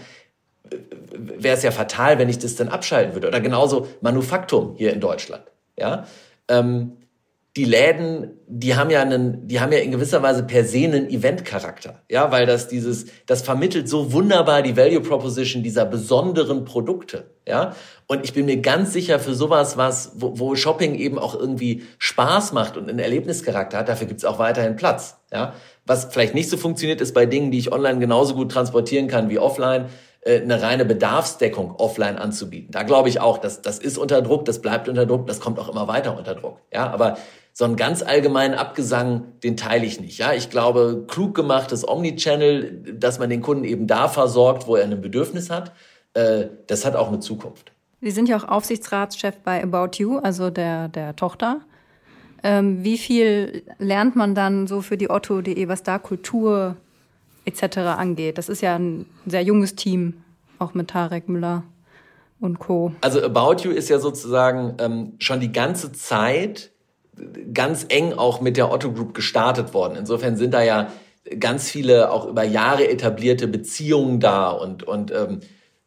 [1.11, 3.27] wäre es ja fatal, wenn ich das dann abschalten würde.
[3.27, 5.43] Oder genauso Manufaktum hier in Deutschland.
[5.77, 6.05] Ja,
[6.47, 6.97] ähm,
[7.57, 11.09] die Läden, die haben ja einen, die haben ja in gewisser Weise per se einen
[11.09, 12.03] Event-Charakter.
[12.07, 17.31] Ja, weil das dieses, das vermittelt so wunderbar die Value Proposition dieser besonderen Produkte.
[17.47, 17.75] Ja,
[18.05, 21.83] und ich bin mir ganz sicher für sowas, was, wo, wo Shopping eben auch irgendwie
[21.97, 25.17] Spaß macht und einen Erlebnischarakter hat, dafür gibt's auch weiterhin Platz.
[25.33, 25.53] Ja,
[25.85, 29.29] was vielleicht nicht so funktioniert, ist bei Dingen, die ich online genauso gut transportieren kann
[29.29, 29.85] wie offline
[30.27, 32.71] eine reine Bedarfsdeckung offline anzubieten.
[32.71, 35.59] Da glaube ich auch, dass das ist unter Druck, das bleibt unter Druck, das kommt
[35.59, 36.59] auch immer weiter unter Druck.
[36.73, 37.17] Ja, aber
[37.53, 40.19] so einen ganz allgemeinen Abgesang, den teile ich nicht.
[40.19, 44.83] Ja, ich glaube, klug gemachtes Omnichannel, dass man den Kunden eben da versorgt, wo er
[44.83, 45.71] ein Bedürfnis hat,
[46.13, 47.71] äh, das hat auch eine Zukunft.
[48.01, 51.61] Sie sind ja auch Aufsichtsratschef bei About You, also der, der Tochter.
[52.43, 56.75] Ähm, wie viel lernt man dann so für die Otto.de, was da Kultur
[57.47, 57.77] etc.
[57.77, 58.37] angeht?
[58.37, 60.15] Das ist ja ein sehr junges Team,
[60.59, 61.63] auch mit Tarek Müller
[62.39, 62.91] und Co.
[63.01, 66.71] Also About You ist ja sozusagen ähm, schon die ganze Zeit
[67.53, 69.95] ganz eng auch mit der Otto Group gestartet worden.
[69.97, 70.91] Insofern sind da ja
[71.39, 75.39] ganz viele auch über Jahre etablierte Beziehungen da und, und ähm,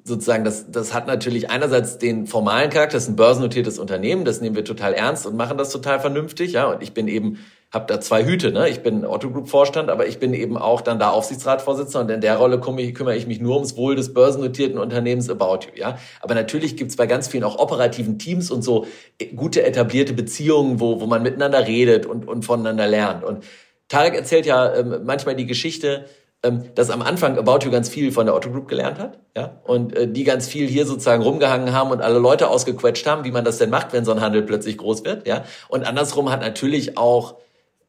[0.05, 4.41] sozusagen, das, das hat natürlich einerseits den formalen Charakter, das ist ein börsennotiertes Unternehmen, das
[4.41, 7.39] nehmen wir total ernst und machen das total vernünftig, ja, und ich bin eben
[7.73, 8.51] habe da zwei Hüte.
[8.51, 8.69] Ne?
[8.69, 12.21] Ich bin Otto Group Vorstand, aber ich bin eben auch dann da Aufsichtsratsvorsitzender und in
[12.21, 15.81] der Rolle ich, kümmere ich mich nur ums Wohl des börsennotierten Unternehmens About You.
[15.81, 15.99] Ja?
[16.21, 18.87] Aber natürlich gibt's bei ganz vielen auch operativen Teams und so
[19.19, 23.23] äh, gute etablierte Beziehungen, wo, wo man miteinander redet und, und voneinander lernt.
[23.23, 23.45] Und
[23.89, 26.07] Tarek erzählt ja ähm, manchmal die Geschichte,
[26.43, 29.95] dass am Anfang About You ganz viel von der Otto Group gelernt hat, ja, und
[29.95, 33.45] äh, die ganz viel hier sozusagen rumgehangen haben und alle Leute ausgequetscht haben, wie man
[33.45, 35.45] das denn macht, wenn so ein Handel plötzlich groß wird, ja.
[35.69, 37.37] Und andersrum hat natürlich auch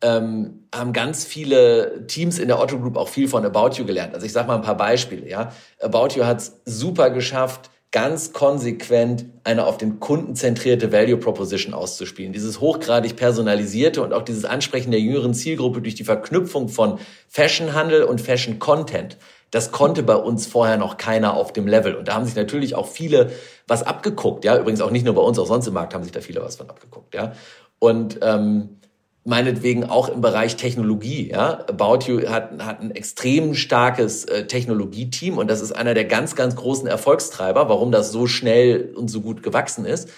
[0.01, 4.13] ähm, haben ganz viele Teams in der Otto Group auch viel von About You gelernt.
[4.13, 5.29] Also ich sage mal ein paar Beispiele.
[5.29, 11.17] Ja, About You hat es super geschafft, ganz konsequent eine auf den Kunden zentrierte Value
[11.17, 12.31] Proposition auszuspielen.
[12.31, 18.03] Dieses hochgradig personalisierte und auch dieses Ansprechen der jüngeren Zielgruppe durch die Verknüpfung von Fashionhandel
[18.03, 19.17] und Fashion Content.
[19.51, 21.95] Das konnte bei uns vorher noch keiner auf dem Level.
[21.95, 23.31] Und da haben sich natürlich auch viele
[23.67, 24.45] was abgeguckt.
[24.45, 26.41] Ja, übrigens auch nicht nur bei uns, auch sonst im Markt haben sich da viele
[26.41, 27.13] was von abgeguckt.
[27.13, 27.33] Ja,
[27.79, 28.80] und ähm,
[29.23, 31.29] meinetwegen auch im Bereich Technologie.
[31.29, 31.65] Ja?
[31.67, 36.35] About You hat, hat ein extrem starkes äh, Technologieteam und das ist einer der ganz,
[36.35, 40.09] ganz großen Erfolgstreiber, warum das so schnell und so gut gewachsen ist.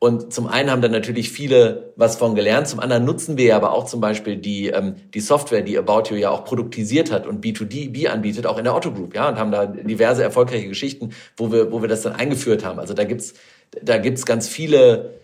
[0.00, 3.72] Und zum einen haben da natürlich viele was von gelernt, zum anderen nutzen wir aber
[3.72, 7.44] auch zum Beispiel die, ähm, die Software, die About You ja auch produktisiert hat und
[7.44, 11.50] B2D anbietet, auch in der Otto Group, ja, und haben da diverse erfolgreiche Geschichten, wo
[11.50, 12.78] wir, wo wir das dann eingeführt haben.
[12.78, 13.34] Also da gibt's
[13.82, 15.14] da gibt's ganz viele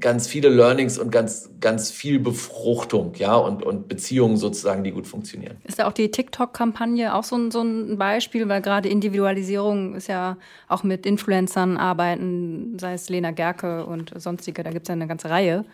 [0.00, 5.06] ganz viele Learnings und ganz, ganz viel Befruchtung, ja, und, und Beziehungen sozusagen, die gut
[5.06, 5.56] funktionieren.
[5.64, 10.08] Ist da auch die TikTok-Kampagne auch so ein, so ein Beispiel, weil gerade Individualisierung ist
[10.08, 10.36] ja
[10.68, 15.06] auch mit Influencern arbeiten, sei es Lena Gerke und sonstige, da gibt es ja eine
[15.06, 15.64] ganze Reihe,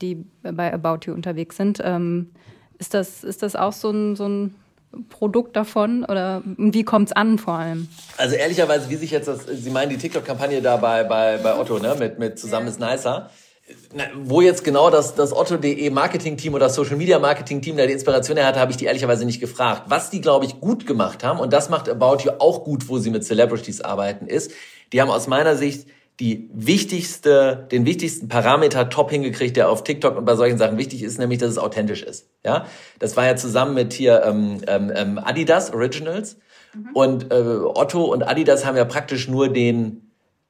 [0.00, 1.80] die bei About You unterwegs sind.
[1.82, 2.30] Ähm,
[2.78, 4.54] ist, das, ist das auch so ein, so ein
[5.08, 7.88] Produkt davon oder wie kommt es an vor allem?
[8.16, 11.78] Also ehrlicherweise, wie sich jetzt das, Sie meinen die TikTok-Kampagne da bei, bei, bei Otto,
[11.78, 13.30] ne, mit, mit Zusammen ist nicer
[14.16, 18.46] wo jetzt genau das, das Otto.de Marketing-Team oder Social Media Marketing-Team da die Inspiration her
[18.46, 19.84] hat, habe ich die ehrlicherweise nicht gefragt.
[19.86, 22.98] Was die, glaube ich, gut gemacht haben, und das macht About You auch gut, wo
[22.98, 24.52] sie mit Celebrities arbeiten, ist,
[24.92, 25.86] die haben aus meiner Sicht
[26.20, 31.02] die wichtigste, den wichtigsten Parameter top hingekriegt, der auf TikTok und bei solchen Sachen wichtig
[31.02, 32.28] ist, nämlich, dass es authentisch ist.
[32.44, 32.66] Ja,
[33.00, 36.36] das war ja zusammen mit hier ähm, ähm, ähm Adidas Originals
[36.72, 36.90] mhm.
[36.94, 40.03] und äh, Otto und Adidas haben ja praktisch nur den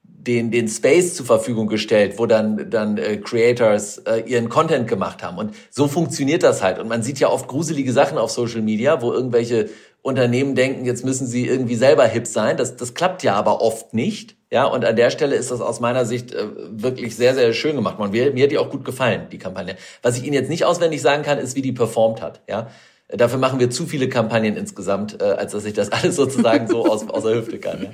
[0.04, 5.22] den, den Space zur Verfügung gestellt, wo dann, dann äh, Creators äh, ihren Content gemacht
[5.22, 5.38] haben.
[5.38, 6.78] Und so funktioniert das halt.
[6.78, 9.68] Und man sieht ja oft gruselige Sachen auf Social Media, wo irgendwelche
[10.02, 12.56] Unternehmen denken, jetzt müssen sie irgendwie selber hip sein.
[12.56, 14.36] Das, das klappt ja aber oft nicht.
[14.50, 17.74] Ja, und an der Stelle ist das aus meiner Sicht äh, wirklich sehr, sehr schön
[17.74, 18.12] gemacht worden.
[18.12, 19.76] Mir, mir hat die auch gut gefallen, die Kampagne.
[20.02, 22.42] Was ich Ihnen jetzt nicht auswendig sagen kann, ist, wie die performt hat.
[22.48, 22.68] Ja,
[23.08, 26.86] dafür machen wir zu viele Kampagnen insgesamt, äh, als dass ich das alles sozusagen so
[26.86, 27.82] aus, aus der Hüfte kann.
[27.82, 27.88] Ja.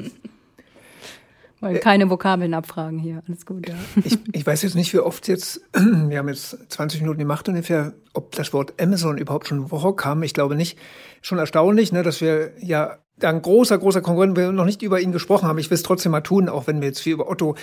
[1.61, 3.23] Weil keine Vokabeln abfragen hier.
[3.29, 3.68] Alles gut.
[3.68, 3.75] Ja.
[4.03, 7.92] Ich, ich weiß jetzt nicht, wie oft jetzt, wir haben jetzt 20 Minuten gemacht ungefähr,
[8.14, 10.23] ob das Wort Amazon überhaupt schon vorkam.
[10.23, 10.79] Ich glaube nicht.
[11.20, 15.12] Schon erstaunlich, ne, dass wir ja ein großer, großer Konkurrent, wir noch nicht über ihn
[15.12, 15.59] gesprochen haben.
[15.59, 17.57] Ich will es trotzdem mal tun, auch wenn wir jetzt viel über Otto.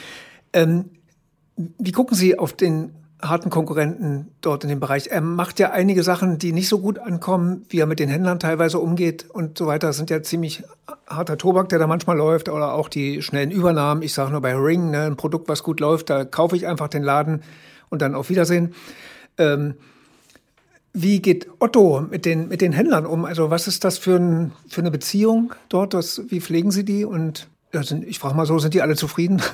[0.53, 0.91] Ähm,
[1.55, 5.07] wie gucken Sie auf den harten Konkurrenten dort in dem Bereich.
[5.07, 8.39] Er macht ja einige Sachen, die nicht so gut ankommen, wie er mit den Händlern
[8.39, 9.87] teilweise umgeht und so weiter.
[9.87, 10.63] Das sind ja ziemlich
[11.07, 14.03] harter Tobak, der da manchmal läuft oder auch die schnellen Übernahmen.
[14.03, 16.89] Ich sage nur bei Ring, ne, ein Produkt, was gut läuft, da kaufe ich einfach
[16.89, 17.41] den Laden
[17.89, 18.75] und dann auf Wiedersehen.
[19.37, 19.75] Ähm,
[20.93, 23.25] wie geht Otto mit den, mit den Händlern um?
[23.25, 25.93] Also was ist das für, ein, für eine Beziehung dort?
[25.93, 27.47] Das, wie pflegen Sie die und
[28.07, 29.41] ich frage mal so, sind die alle zufrieden?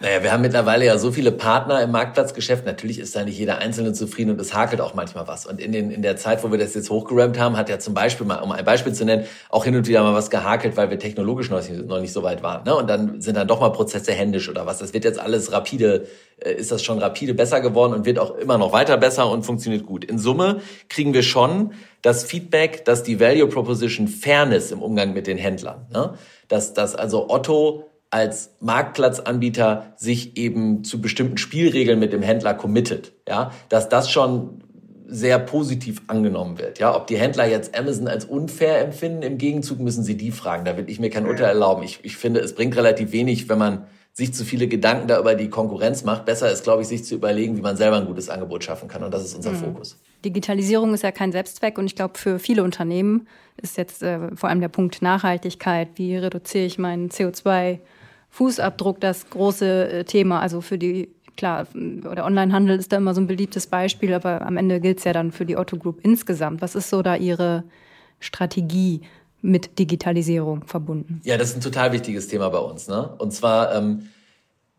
[0.00, 2.66] Naja, wir haben mittlerweile ja so viele Partner im Marktplatzgeschäft.
[2.66, 5.46] Natürlich ist da nicht jeder Einzelne zufrieden und es hakelt auch manchmal was.
[5.46, 7.94] Und in, den, in der Zeit, wo wir das jetzt hochgerammt haben, hat ja zum
[7.94, 10.90] Beispiel mal, um ein Beispiel zu nennen, auch hin und wieder mal was gehakelt, weil
[10.90, 12.64] wir technologisch noch nicht, noch nicht so weit waren.
[12.64, 12.74] Ne?
[12.74, 14.78] Und dann sind dann doch mal Prozesse händisch oder was.
[14.78, 16.08] Das wird jetzt alles rapide,
[16.40, 19.44] äh, ist das schon rapide besser geworden und wird auch immer noch weiter besser und
[19.44, 20.04] funktioniert gut.
[20.04, 25.26] In Summe kriegen wir schon das Feedback, dass die Value Proposition Fairness im Umgang mit
[25.26, 25.86] den Händlern.
[25.92, 26.14] Ne?
[26.52, 33.12] dass, dass also Otto als Marktplatzanbieter sich eben zu bestimmten Spielregeln mit dem Händler committet,
[33.26, 34.62] ja, dass das schon
[35.06, 36.78] sehr positiv angenommen wird.
[36.78, 40.64] Ja, ob die Händler jetzt Amazon als unfair empfinden, im Gegenzug müssen sie die fragen.
[40.66, 41.82] Da will ich mir kein Urteil erlauben.
[41.82, 45.34] Ich, ich finde, es bringt relativ wenig, wenn man sich zu viele Gedanken da über
[45.34, 46.26] die Konkurrenz macht.
[46.26, 49.02] Besser ist, glaube ich, sich zu überlegen, wie man selber ein gutes Angebot schaffen kann.
[49.02, 49.56] Und das ist unser mhm.
[49.56, 49.98] Fokus.
[50.24, 53.26] Digitalisierung ist ja kein Selbstzweck und ich glaube, für viele Unternehmen
[53.60, 55.88] ist jetzt äh, vor allem der Punkt Nachhaltigkeit.
[55.96, 60.40] Wie reduziere ich meinen CO2-Fußabdruck das große äh, Thema?
[60.40, 64.56] Also für die, klar, der Onlinehandel ist da immer so ein beliebtes Beispiel, aber am
[64.56, 66.62] Ende gilt es ja dann für die Otto Group insgesamt.
[66.62, 67.64] Was ist so da Ihre
[68.20, 69.02] Strategie?
[69.42, 71.20] mit Digitalisierung verbunden?
[71.24, 72.88] Ja, das ist ein total wichtiges Thema bei uns.
[72.88, 73.12] Ne?
[73.18, 74.08] Und zwar, ähm,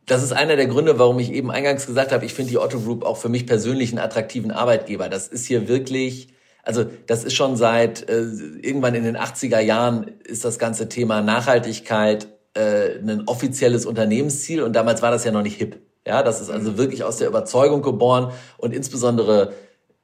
[0.05, 2.79] das ist einer der Gründe, warum ich eben eingangs gesagt habe, ich finde die Otto
[2.79, 5.07] Group auch für mich persönlich einen attraktiven Arbeitgeber.
[5.09, 6.29] Das ist hier wirklich,
[6.63, 8.23] also das ist schon seit äh,
[8.61, 14.73] irgendwann in den 80er Jahren ist das ganze Thema Nachhaltigkeit äh, ein offizielles Unternehmensziel und
[14.73, 15.79] damals war das ja noch nicht hip.
[16.05, 19.53] Ja, das ist also wirklich aus der Überzeugung geboren und insbesondere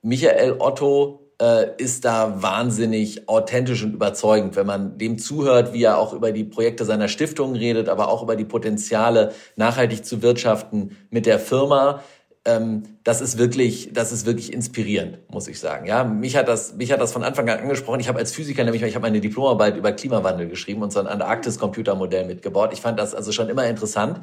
[0.02, 1.29] Michael Otto
[1.78, 6.44] ist da wahnsinnig authentisch und überzeugend, wenn man dem zuhört, wie er auch über die
[6.44, 12.04] Projekte seiner Stiftung redet, aber auch über die Potenziale, nachhaltig zu wirtschaften mit der Firma.
[12.44, 15.86] Ähm, das ist wirklich, das ist wirklich inspirierend, muss ich sagen.
[15.86, 18.00] Ja, mich hat das, mich hat das von Anfang an angesprochen.
[18.02, 21.08] Ich habe als Physiker nämlich, ich habe meine Diplomarbeit über Klimawandel geschrieben und so ein
[21.08, 22.72] Antarktis-Computermodell mitgebaut.
[22.74, 24.20] Ich fand das also schon immer interessant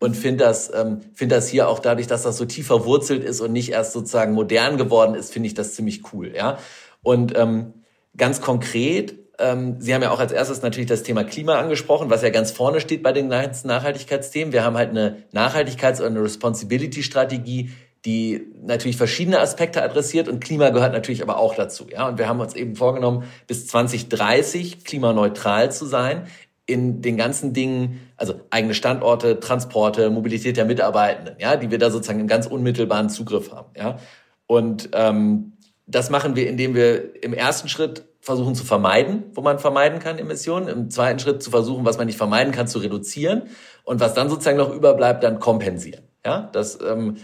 [0.00, 3.40] und finde das, ähm, finde das hier auch dadurch, dass das so tief verwurzelt ist
[3.40, 6.58] und nicht erst sozusagen modern geworden ist, finde ich das ziemlich cool, ja.
[7.02, 7.74] Und ähm,
[8.16, 12.22] ganz konkret, ähm, Sie haben ja auch als erstes natürlich das Thema Klima angesprochen, was
[12.22, 14.52] ja ganz vorne steht bei den ganzen Nachhaltigkeitsthemen.
[14.52, 17.70] Wir haben halt eine Nachhaltigkeits- und eine Responsibility-Strategie,
[18.06, 21.86] die natürlich verschiedene Aspekte adressiert und Klima gehört natürlich aber auch dazu.
[21.90, 26.26] Ja, und wir haben uns eben vorgenommen, bis 2030 klimaneutral zu sein
[26.70, 31.90] in den ganzen Dingen, also eigene Standorte, Transporte, Mobilität der Mitarbeitenden, ja, die wir da
[31.90, 33.98] sozusagen im ganz unmittelbaren Zugriff haben, ja.
[34.46, 35.52] Und ähm,
[35.86, 40.18] das machen wir, indem wir im ersten Schritt versuchen zu vermeiden, wo man vermeiden kann
[40.18, 43.44] Emissionen, im zweiten Schritt zu versuchen, was man nicht vermeiden kann, zu reduzieren
[43.84, 46.48] und was dann sozusagen noch überbleibt, dann kompensieren, ja.
[46.52, 47.16] Das ähm,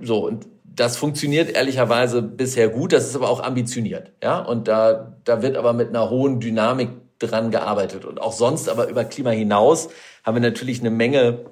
[0.00, 4.38] so und das funktioniert ehrlicherweise bisher gut, das ist aber auch ambitioniert, ja.
[4.40, 8.04] Und da da wird aber mit einer hohen Dynamik dran gearbeitet.
[8.04, 9.88] Und auch sonst, aber über Klima hinaus,
[10.24, 11.46] haben wir natürlich eine Menge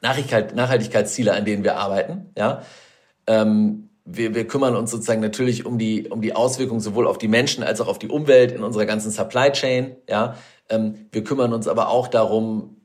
[0.00, 2.30] Nachhaltigkeit, Nachhaltigkeitsziele, an denen wir arbeiten.
[2.36, 2.62] Ja,
[3.26, 7.28] ähm, wir, wir kümmern uns sozusagen natürlich um die, um die Auswirkungen sowohl auf die
[7.28, 9.96] Menschen als auch auf die Umwelt in unserer ganzen Supply Chain.
[10.08, 10.36] Ja,
[10.68, 12.76] ähm, wir kümmern uns aber auch darum,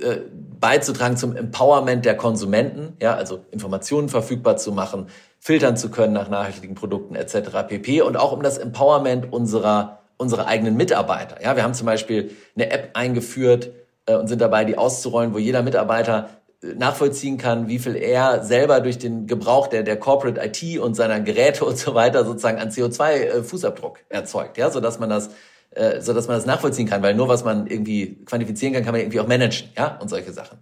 [0.00, 0.20] äh,
[0.58, 6.30] beizutragen zum Empowerment der Konsumenten, ja, also Informationen verfügbar zu machen, filtern zu können nach
[6.30, 7.66] nachhaltigen Produkten etc.
[7.68, 8.00] pp.
[8.02, 11.42] Und auch um das Empowerment unserer unsere eigenen Mitarbeiter.
[11.42, 13.72] Ja, wir haben zum Beispiel eine App eingeführt,
[14.06, 16.30] äh, und sind dabei, die auszurollen, wo jeder Mitarbeiter
[16.62, 20.94] äh, nachvollziehen kann, wie viel er selber durch den Gebrauch der, der Corporate IT und
[20.94, 25.30] seiner Geräte und so weiter sozusagen an CO2-Fußabdruck äh, erzeugt, ja, sodass man das
[25.74, 28.92] äh, so dass man das nachvollziehen kann, weil nur was man irgendwie quantifizieren kann, kann
[28.92, 30.58] man irgendwie auch managen, ja, und solche Sachen.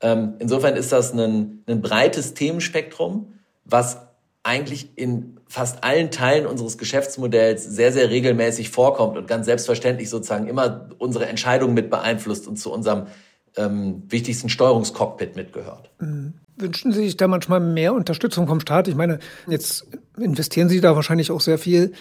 [0.00, 3.34] Ähm, insofern ist das ein, ein breites Themenspektrum,
[3.64, 3.98] was
[4.42, 10.46] eigentlich in fast allen Teilen unseres Geschäftsmodells sehr, sehr regelmäßig vorkommt und ganz selbstverständlich sozusagen
[10.46, 13.08] immer unsere Entscheidungen mit beeinflusst und zu unserem
[13.56, 15.90] ähm, wichtigsten Steuerungscockpit mitgehört.
[15.98, 16.34] Mhm.
[16.56, 18.86] Wünschen Sie sich da manchmal mehr Unterstützung vom Staat?
[18.86, 19.86] Ich meine, jetzt
[20.16, 21.92] investieren Sie da wahrscheinlich auch sehr viel.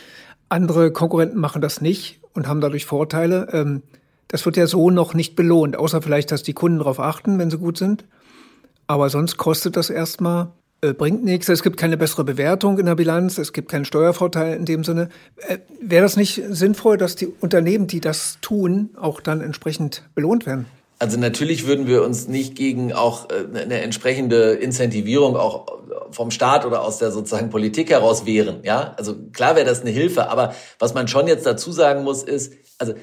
[0.50, 3.48] Andere Konkurrenten machen das nicht und haben dadurch Vorteile.
[3.52, 3.82] Ähm,
[4.28, 7.50] das wird ja so noch nicht belohnt, außer vielleicht, dass die Kunden darauf achten, wenn
[7.50, 8.06] sie gut sind.
[8.86, 13.38] Aber sonst kostet das erstmal bringt nichts, es gibt keine bessere Bewertung in der Bilanz,
[13.38, 15.10] es gibt keinen Steuervorteil in dem Sinne.
[15.48, 20.46] Äh, Wäre das nicht sinnvoll, dass die Unternehmen, die das tun, auch dann entsprechend belohnt
[20.46, 20.66] werden?
[21.00, 25.66] Also natürlich würden wir uns nicht gegen auch äh, eine entsprechende Incentivierung auch
[26.12, 28.60] vom Staat oder aus der sozusagen Politik heraus wehren.
[28.64, 32.24] Ja, also klar wäre das eine Hilfe, aber was man schon jetzt dazu sagen muss,
[32.24, 32.94] ist, also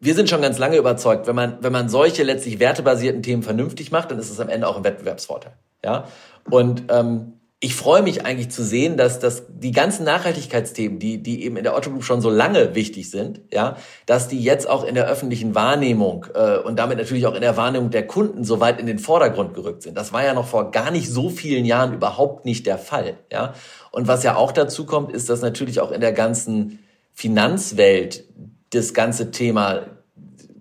[0.00, 3.90] wir sind schon ganz lange überzeugt, wenn man, wenn man solche letztlich wertebasierten Themen vernünftig
[3.90, 5.52] macht, dann ist es am Ende auch ein Wettbewerbsvorteil.
[5.84, 6.06] Ja,
[6.50, 11.42] und ähm, ich freue mich eigentlich zu sehen, dass, dass die ganzen Nachhaltigkeitsthemen, die, die
[11.42, 14.84] eben in der Otto Group schon so lange wichtig sind, ja, dass die jetzt auch
[14.84, 18.60] in der öffentlichen Wahrnehmung äh, und damit natürlich auch in der Wahrnehmung der Kunden so
[18.60, 19.96] weit in den Vordergrund gerückt sind.
[19.96, 23.16] Das war ja noch vor gar nicht so vielen Jahren überhaupt nicht der Fall.
[23.32, 23.54] Ja.
[23.90, 26.80] Und was ja auch dazu kommt, ist, dass natürlich auch in der ganzen
[27.14, 28.24] Finanzwelt
[28.70, 29.95] das ganze Thema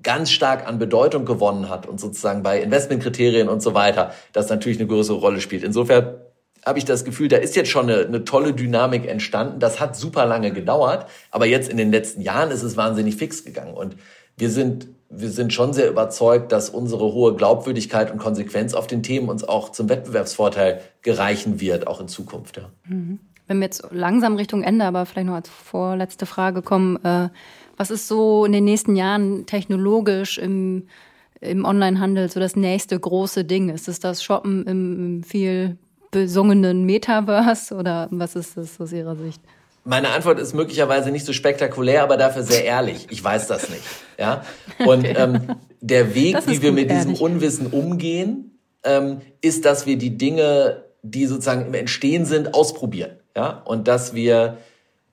[0.05, 4.79] ganz stark an Bedeutung gewonnen hat und sozusagen bei Investmentkriterien und so weiter, das natürlich
[4.79, 5.63] eine größere Rolle spielt.
[5.63, 6.15] Insofern
[6.65, 9.59] habe ich das Gefühl, da ist jetzt schon eine, eine tolle Dynamik entstanden.
[9.59, 13.43] Das hat super lange gedauert, aber jetzt in den letzten Jahren ist es wahnsinnig fix
[13.43, 13.73] gegangen.
[13.73, 13.97] Und
[14.37, 19.03] wir sind, wir sind schon sehr überzeugt, dass unsere hohe Glaubwürdigkeit und Konsequenz auf den
[19.03, 22.57] Themen uns auch zum Wettbewerbsvorteil gereichen wird, auch in Zukunft.
[22.57, 22.69] Ja.
[22.87, 23.19] Mhm.
[23.47, 27.29] Wenn wir jetzt langsam Richtung Ende, aber vielleicht noch als vorletzte Frage kommen, äh,
[27.77, 30.87] was ist so in den nächsten Jahren technologisch im,
[31.41, 33.69] im Onlinehandel so das nächste große Ding?
[33.69, 35.77] Ist es das Shoppen im, im viel
[36.11, 39.41] besungenen Metaverse oder was ist das aus Ihrer Sicht?
[39.83, 43.05] Meine Antwort ist möglicherweise nicht so spektakulär, aber dafür sehr ehrlich.
[43.11, 43.83] Ich weiß das nicht.
[44.17, 44.43] Ja?
[44.79, 45.15] Und okay.
[45.15, 47.05] ähm, der Weg, wie wir mit ehrlich.
[47.05, 53.11] diesem Unwissen umgehen, ähm, ist, dass wir die Dinge, die sozusagen im Entstehen sind, ausprobieren.
[53.35, 53.61] Ja?
[53.65, 54.57] Und dass wir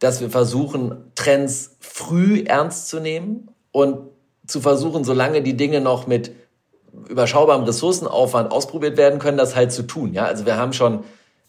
[0.03, 4.09] dass wir versuchen, Trends früh ernst zu nehmen und
[4.47, 6.33] zu versuchen, solange die Dinge noch mit
[7.09, 10.13] überschaubarem Ressourcenaufwand ausprobiert werden können, das halt zu tun.
[10.13, 11.05] Ja, also wir haben schon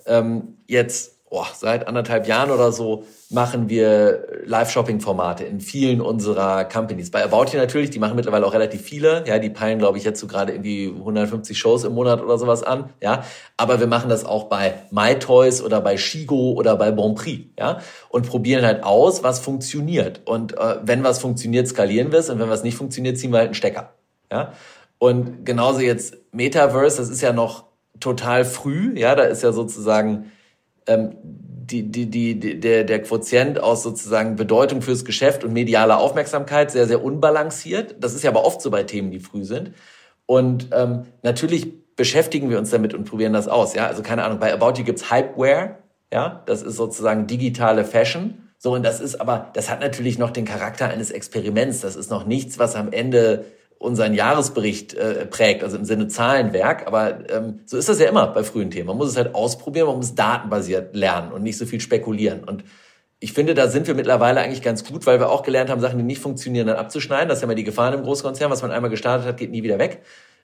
[0.05, 7.10] ähm, jetzt oh, seit anderthalb Jahren oder so machen wir Live-Shopping-Formate in vielen unserer Companies.
[7.10, 9.24] Bei About You natürlich, die machen mittlerweile auch relativ viele.
[9.26, 12.62] Ja, die peilen, glaube ich, jetzt so gerade irgendwie 150 Shows im Monat oder sowas
[12.62, 12.91] an.
[13.02, 13.24] Ja,
[13.58, 17.46] aber wir machen das auch bei MyToys oder bei Shigo oder bei Bonprix.
[17.58, 20.22] Ja, und probieren halt aus, was funktioniert.
[20.26, 22.30] Und äh, wenn was funktioniert, skalieren wir es.
[22.30, 23.93] Und wenn was nicht funktioniert, ziehen wir halt einen Stecker.
[24.32, 24.54] Ja,
[25.00, 27.63] und genauso jetzt Metaverse, das ist ja noch
[28.00, 28.93] total früh.
[28.96, 30.32] Ja, da ist ja sozusagen
[30.88, 36.72] ähm, die, die, die, der, der Quotient aus sozusagen Bedeutung fürs Geschäft und medialer Aufmerksamkeit
[36.72, 37.96] sehr, sehr unbalanciert.
[38.00, 39.72] Das ist ja aber oft so bei Themen, die früh sind.
[40.26, 43.76] Und ähm, natürlich beschäftigen wir uns damit und probieren das aus.
[43.76, 45.78] Ja, also keine Ahnung, bei About You gibt's Hypeware.
[46.12, 48.50] Ja, das ist sozusagen digitale Fashion.
[48.58, 51.82] So, und das ist aber, das hat natürlich noch den Charakter eines Experiments.
[51.82, 53.46] Das ist noch nichts, was am Ende
[53.84, 56.88] unseren Jahresbericht äh, prägt, also im Sinne Zahlenwerk.
[56.88, 58.88] Aber ähm, so ist das ja immer bei frühen Themen.
[58.88, 62.43] Man muss es halt ausprobieren, man muss datenbasiert lernen und nicht so viel spekulieren.
[62.43, 62.63] Und
[63.19, 65.98] ich finde, da sind wir mittlerweile eigentlich ganz gut, weil wir auch gelernt haben, Sachen,
[65.98, 67.30] die nicht funktionieren, dann abzuschneiden.
[67.30, 68.52] Das ist ja mal die Gefahr im Großkonzern.
[68.52, 70.02] Was man einmal gestartet hat, geht nie wieder weg.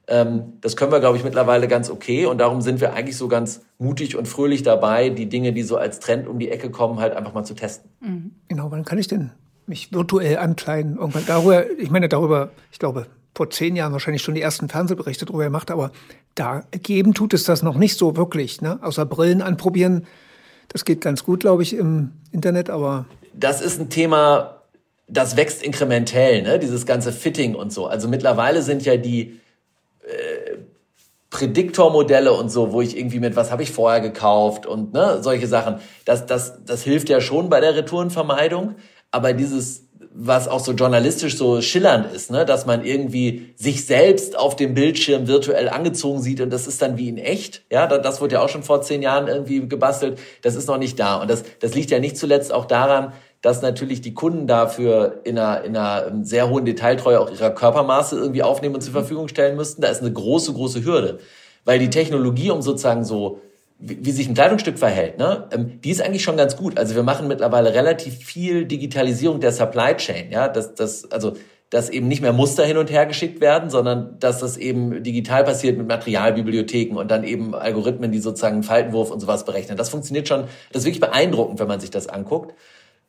[0.08, 2.26] Ähm, das können wir, glaube ich, mittlerweile ganz okay.
[2.26, 5.78] Und darum sind wir eigentlich so ganz mutig und fröhlich dabei, die Dinge, die so
[5.78, 7.92] als Trend um die Ecke kommen, halt einfach mal zu testen.
[8.00, 8.32] Mhm.
[8.48, 9.32] Genau, wann kann ich denn
[9.68, 10.98] mich virtuell ankleiden?
[10.98, 15.26] Irgendwann darüber, ich meine, darüber, ich glaube, vor zehn Jahren wahrscheinlich schon die ersten Fernsehberichte
[15.26, 15.92] darüber gemacht, aber
[16.36, 18.62] da geben tut es das noch nicht so wirklich.
[18.62, 18.80] Ne?
[18.82, 20.08] Außer Brillen anprobieren,
[20.70, 23.06] das geht ganz gut, glaube ich, im Internet, aber.
[23.34, 24.62] Das ist ein Thema,
[25.08, 26.60] das wächst inkrementell, ne?
[26.60, 27.88] dieses ganze Fitting und so.
[27.88, 29.40] Also mittlerweile sind ja die
[30.02, 30.58] äh,
[31.30, 35.48] Prädiktormodelle und so, wo ich irgendwie mit, was habe ich vorher gekauft und ne, solche
[35.48, 35.76] Sachen,
[36.06, 38.76] das, das, das hilft ja schon bei der Retourenvermeidung.
[39.12, 42.46] Aber dieses was auch so journalistisch so schillernd ist, ne?
[42.46, 46.98] dass man irgendwie sich selbst auf dem Bildschirm virtuell angezogen sieht und das ist dann
[46.98, 47.64] wie in echt.
[47.72, 50.20] Ja, das wurde ja auch schon vor zehn Jahren irgendwie gebastelt.
[50.42, 53.62] Das ist noch nicht da und das, das liegt ja nicht zuletzt auch daran, dass
[53.62, 58.44] natürlich die Kunden dafür in einer, in einer sehr hohen Detailtreue auch ihrer Körpermaße irgendwie
[58.44, 59.82] aufnehmen und zur Verfügung stellen müssten.
[59.82, 61.20] Da ist eine große, große Hürde.
[61.64, 63.40] Weil die Technologie, um sozusagen so,
[63.80, 66.78] wie, wie sich ein Kleidungsstück verhält, ne, ähm, die ist eigentlich schon ganz gut.
[66.78, 70.32] Also wir machen mittlerweile relativ viel Digitalisierung der Supply Chain.
[70.32, 71.36] Ja, das, das, also
[71.70, 75.44] dass eben nicht mehr Muster hin und her geschickt werden, sondern dass das eben digital
[75.44, 79.78] passiert mit Materialbibliotheken und dann eben Algorithmen, die sozusagen Faltenwurf und sowas berechnen.
[79.78, 82.56] Das funktioniert schon, das ist wirklich beeindruckend, wenn man sich das anguckt.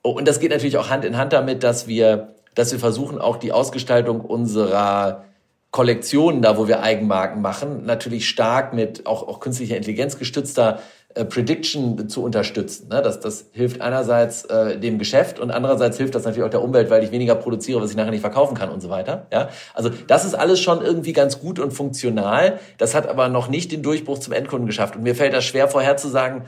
[0.03, 3.18] Oh, und das geht natürlich auch Hand in Hand damit, dass wir, dass wir versuchen,
[3.18, 5.25] auch die Ausgestaltung unserer
[5.71, 10.81] Kollektionen, da wo wir Eigenmarken machen, natürlich stark mit auch, auch künstlicher Intelligenz gestützter
[11.14, 12.89] äh, Prediction zu unterstützen.
[12.89, 13.03] Ne?
[13.03, 16.89] Das, das hilft einerseits äh, dem Geschäft und andererseits hilft das natürlich auch der Umwelt,
[16.89, 19.27] weil ich weniger produziere, was ich nachher nicht verkaufen kann und so weiter.
[19.33, 19.49] Ja?
[19.75, 22.59] Also das ist alles schon irgendwie ganz gut und funktional.
[22.79, 24.95] Das hat aber noch nicht den Durchbruch zum Endkunden geschafft.
[24.95, 26.43] Und mir fällt das schwer vorherzusagen,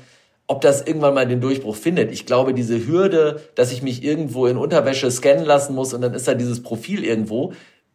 [0.46, 2.12] ob das irgendwann mal den Durchbruch findet.
[2.12, 6.14] Ich glaube, diese Hürde, dass ich mich irgendwo in Unterwäsche scannen lassen muss und dann
[6.14, 7.52] ist da dieses Profil irgendwo,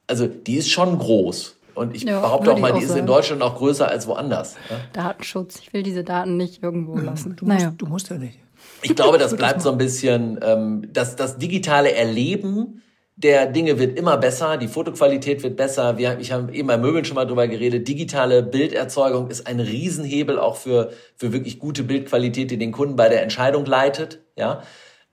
[0.07, 1.55] also die ist schon groß.
[1.75, 4.55] Und ich ja, behaupte auch mal, die ist in Deutschland auch größer als woanders.
[4.69, 4.77] Ja?
[4.93, 5.59] Datenschutz.
[5.59, 7.35] Ich will diese Daten nicht irgendwo lassen.
[7.35, 7.73] Du musst, naja.
[7.77, 8.39] du musst ja nicht.
[8.81, 12.81] Ich glaube, das bleibt so ein bisschen, ähm, das, das digitale Erleben
[13.17, 15.97] der Dinge wird immer besser, die Fotoqualität wird besser.
[15.97, 17.87] Wir, ich habe eben bei Möbeln schon mal drüber geredet.
[17.87, 23.09] Digitale Bilderzeugung ist ein Riesenhebel auch für, für wirklich gute Bildqualität, die den Kunden bei
[23.09, 24.21] der Entscheidung leitet.
[24.37, 24.61] Ja,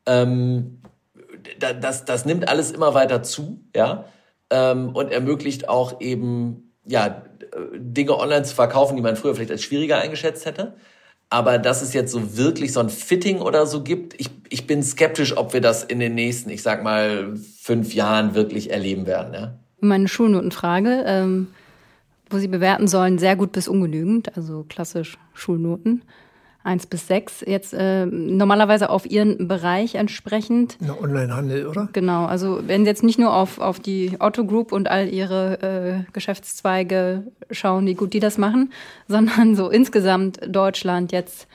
[0.04, 0.82] ähm,
[1.58, 3.64] das, das nimmt alles immer weiter zu.
[3.74, 4.04] Ja,
[4.50, 7.22] ähm, und ermöglicht auch eben ja
[7.76, 10.74] Dinge online zu verkaufen, die man früher vielleicht als schwieriger eingeschätzt hätte.
[11.30, 14.82] Aber dass es jetzt so wirklich so ein Fitting oder so gibt, ich, ich bin
[14.82, 19.34] skeptisch, ob wir das in den nächsten, ich sag mal, fünf Jahren wirklich erleben werden.
[19.34, 19.58] Ja?
[19.80, 21.48] Meine Schulnotenfrage, ähm,
[22.30, 26.02] wo Sie bewerten sollen, sehr gut bis ungenügend, also klassisch Schulnoten.
[26.64, 30.78] 1 bis 6, jetzt äh, normalerweise auf Ihren Bereich entsprechend.
[30.80, 31.88] Na, Onlinehandel, oder?
[31.92, 36.04] Genau, also wenn Sie jetzt nicht nur auf, auf die Otto Group und all Ihre
[36.06, 38.72] äh, Geschäftszweige schauen, wie gut die das machen,
[39.08, 41.46] sondern so insgesamt Deutschland jetzt,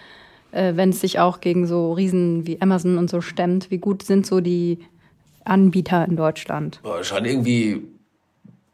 [0.52, 4.04] äh, wenn es sich auch gegen so Riesen wie Amazon und so stemmt, wie gut
[4.04, 4.78] sind so die
[5.44, 6.80] Anbieter in Deutschland?
[6.84, 7.82] Boah, schon irgendwie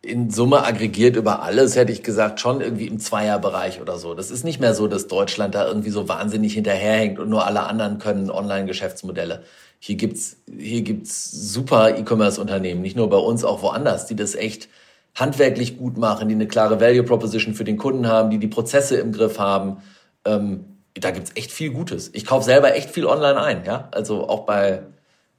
[0.05, 4.13] in Summe aggregiert über alles, hätte ich gesagt, schon irgendwie im Zweierbereich oder so.
[4.13, 7.63] Das ist nicht mehr so, dass Deutschland da irgendwie so wahnsinnig hinterherhängt und nur alle
[7.63, 9.43] anderen können Online-Geschäftsmodelle.
[9.79, 14.69] Hier gibt's, hier gibt's super E-Commerce-Unternehmen, nicht nur bei uns, auch woanders, die das echt
[15.15, 18.97] handwerklich gut machen, die eine klare Value Proposition für den Kunden haben, die die Prozesse
[18.97, 19.77] im Griff haben.
[20.25, 22.11] Ähm, da gibt's echt viel Gutes.
[22.13, 23.89] Ich kaufe selber echt viel online ein, ja.
[23.91, 24.83] Also auch bei,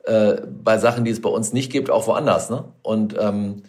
[0.05, 2.51] äh, bei Sachen, die es bei uns nicht gibt, auch woanders.
[2.51, 2.65] Ne?
[2.83, 3.69] Und ähm, äh,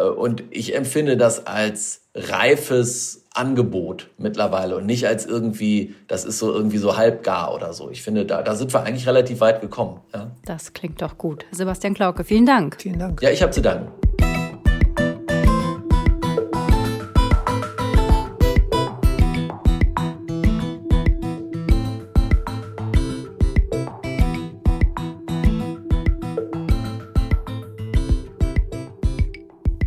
[0.00, 6.52] und ich empfinde das als reifes Angebot mittlerweile und nicht als irgendwie, das ist so
[6.52, 7.90] irgendwie so halbgar oder so.
[7.90, 10.00] Ich finde, da, da sind wir eigentlich relativ weit gekommen.
[10.14, 10.30] Ja.
[10.44, 11.44] Das klingt doch gut.
[11.50, 12.76] Sebastian Klauke, vielen Dank.
[12.80, 13.22] Vielen Dank.
[13.22, 13.88] Ja, ich habe zu danken.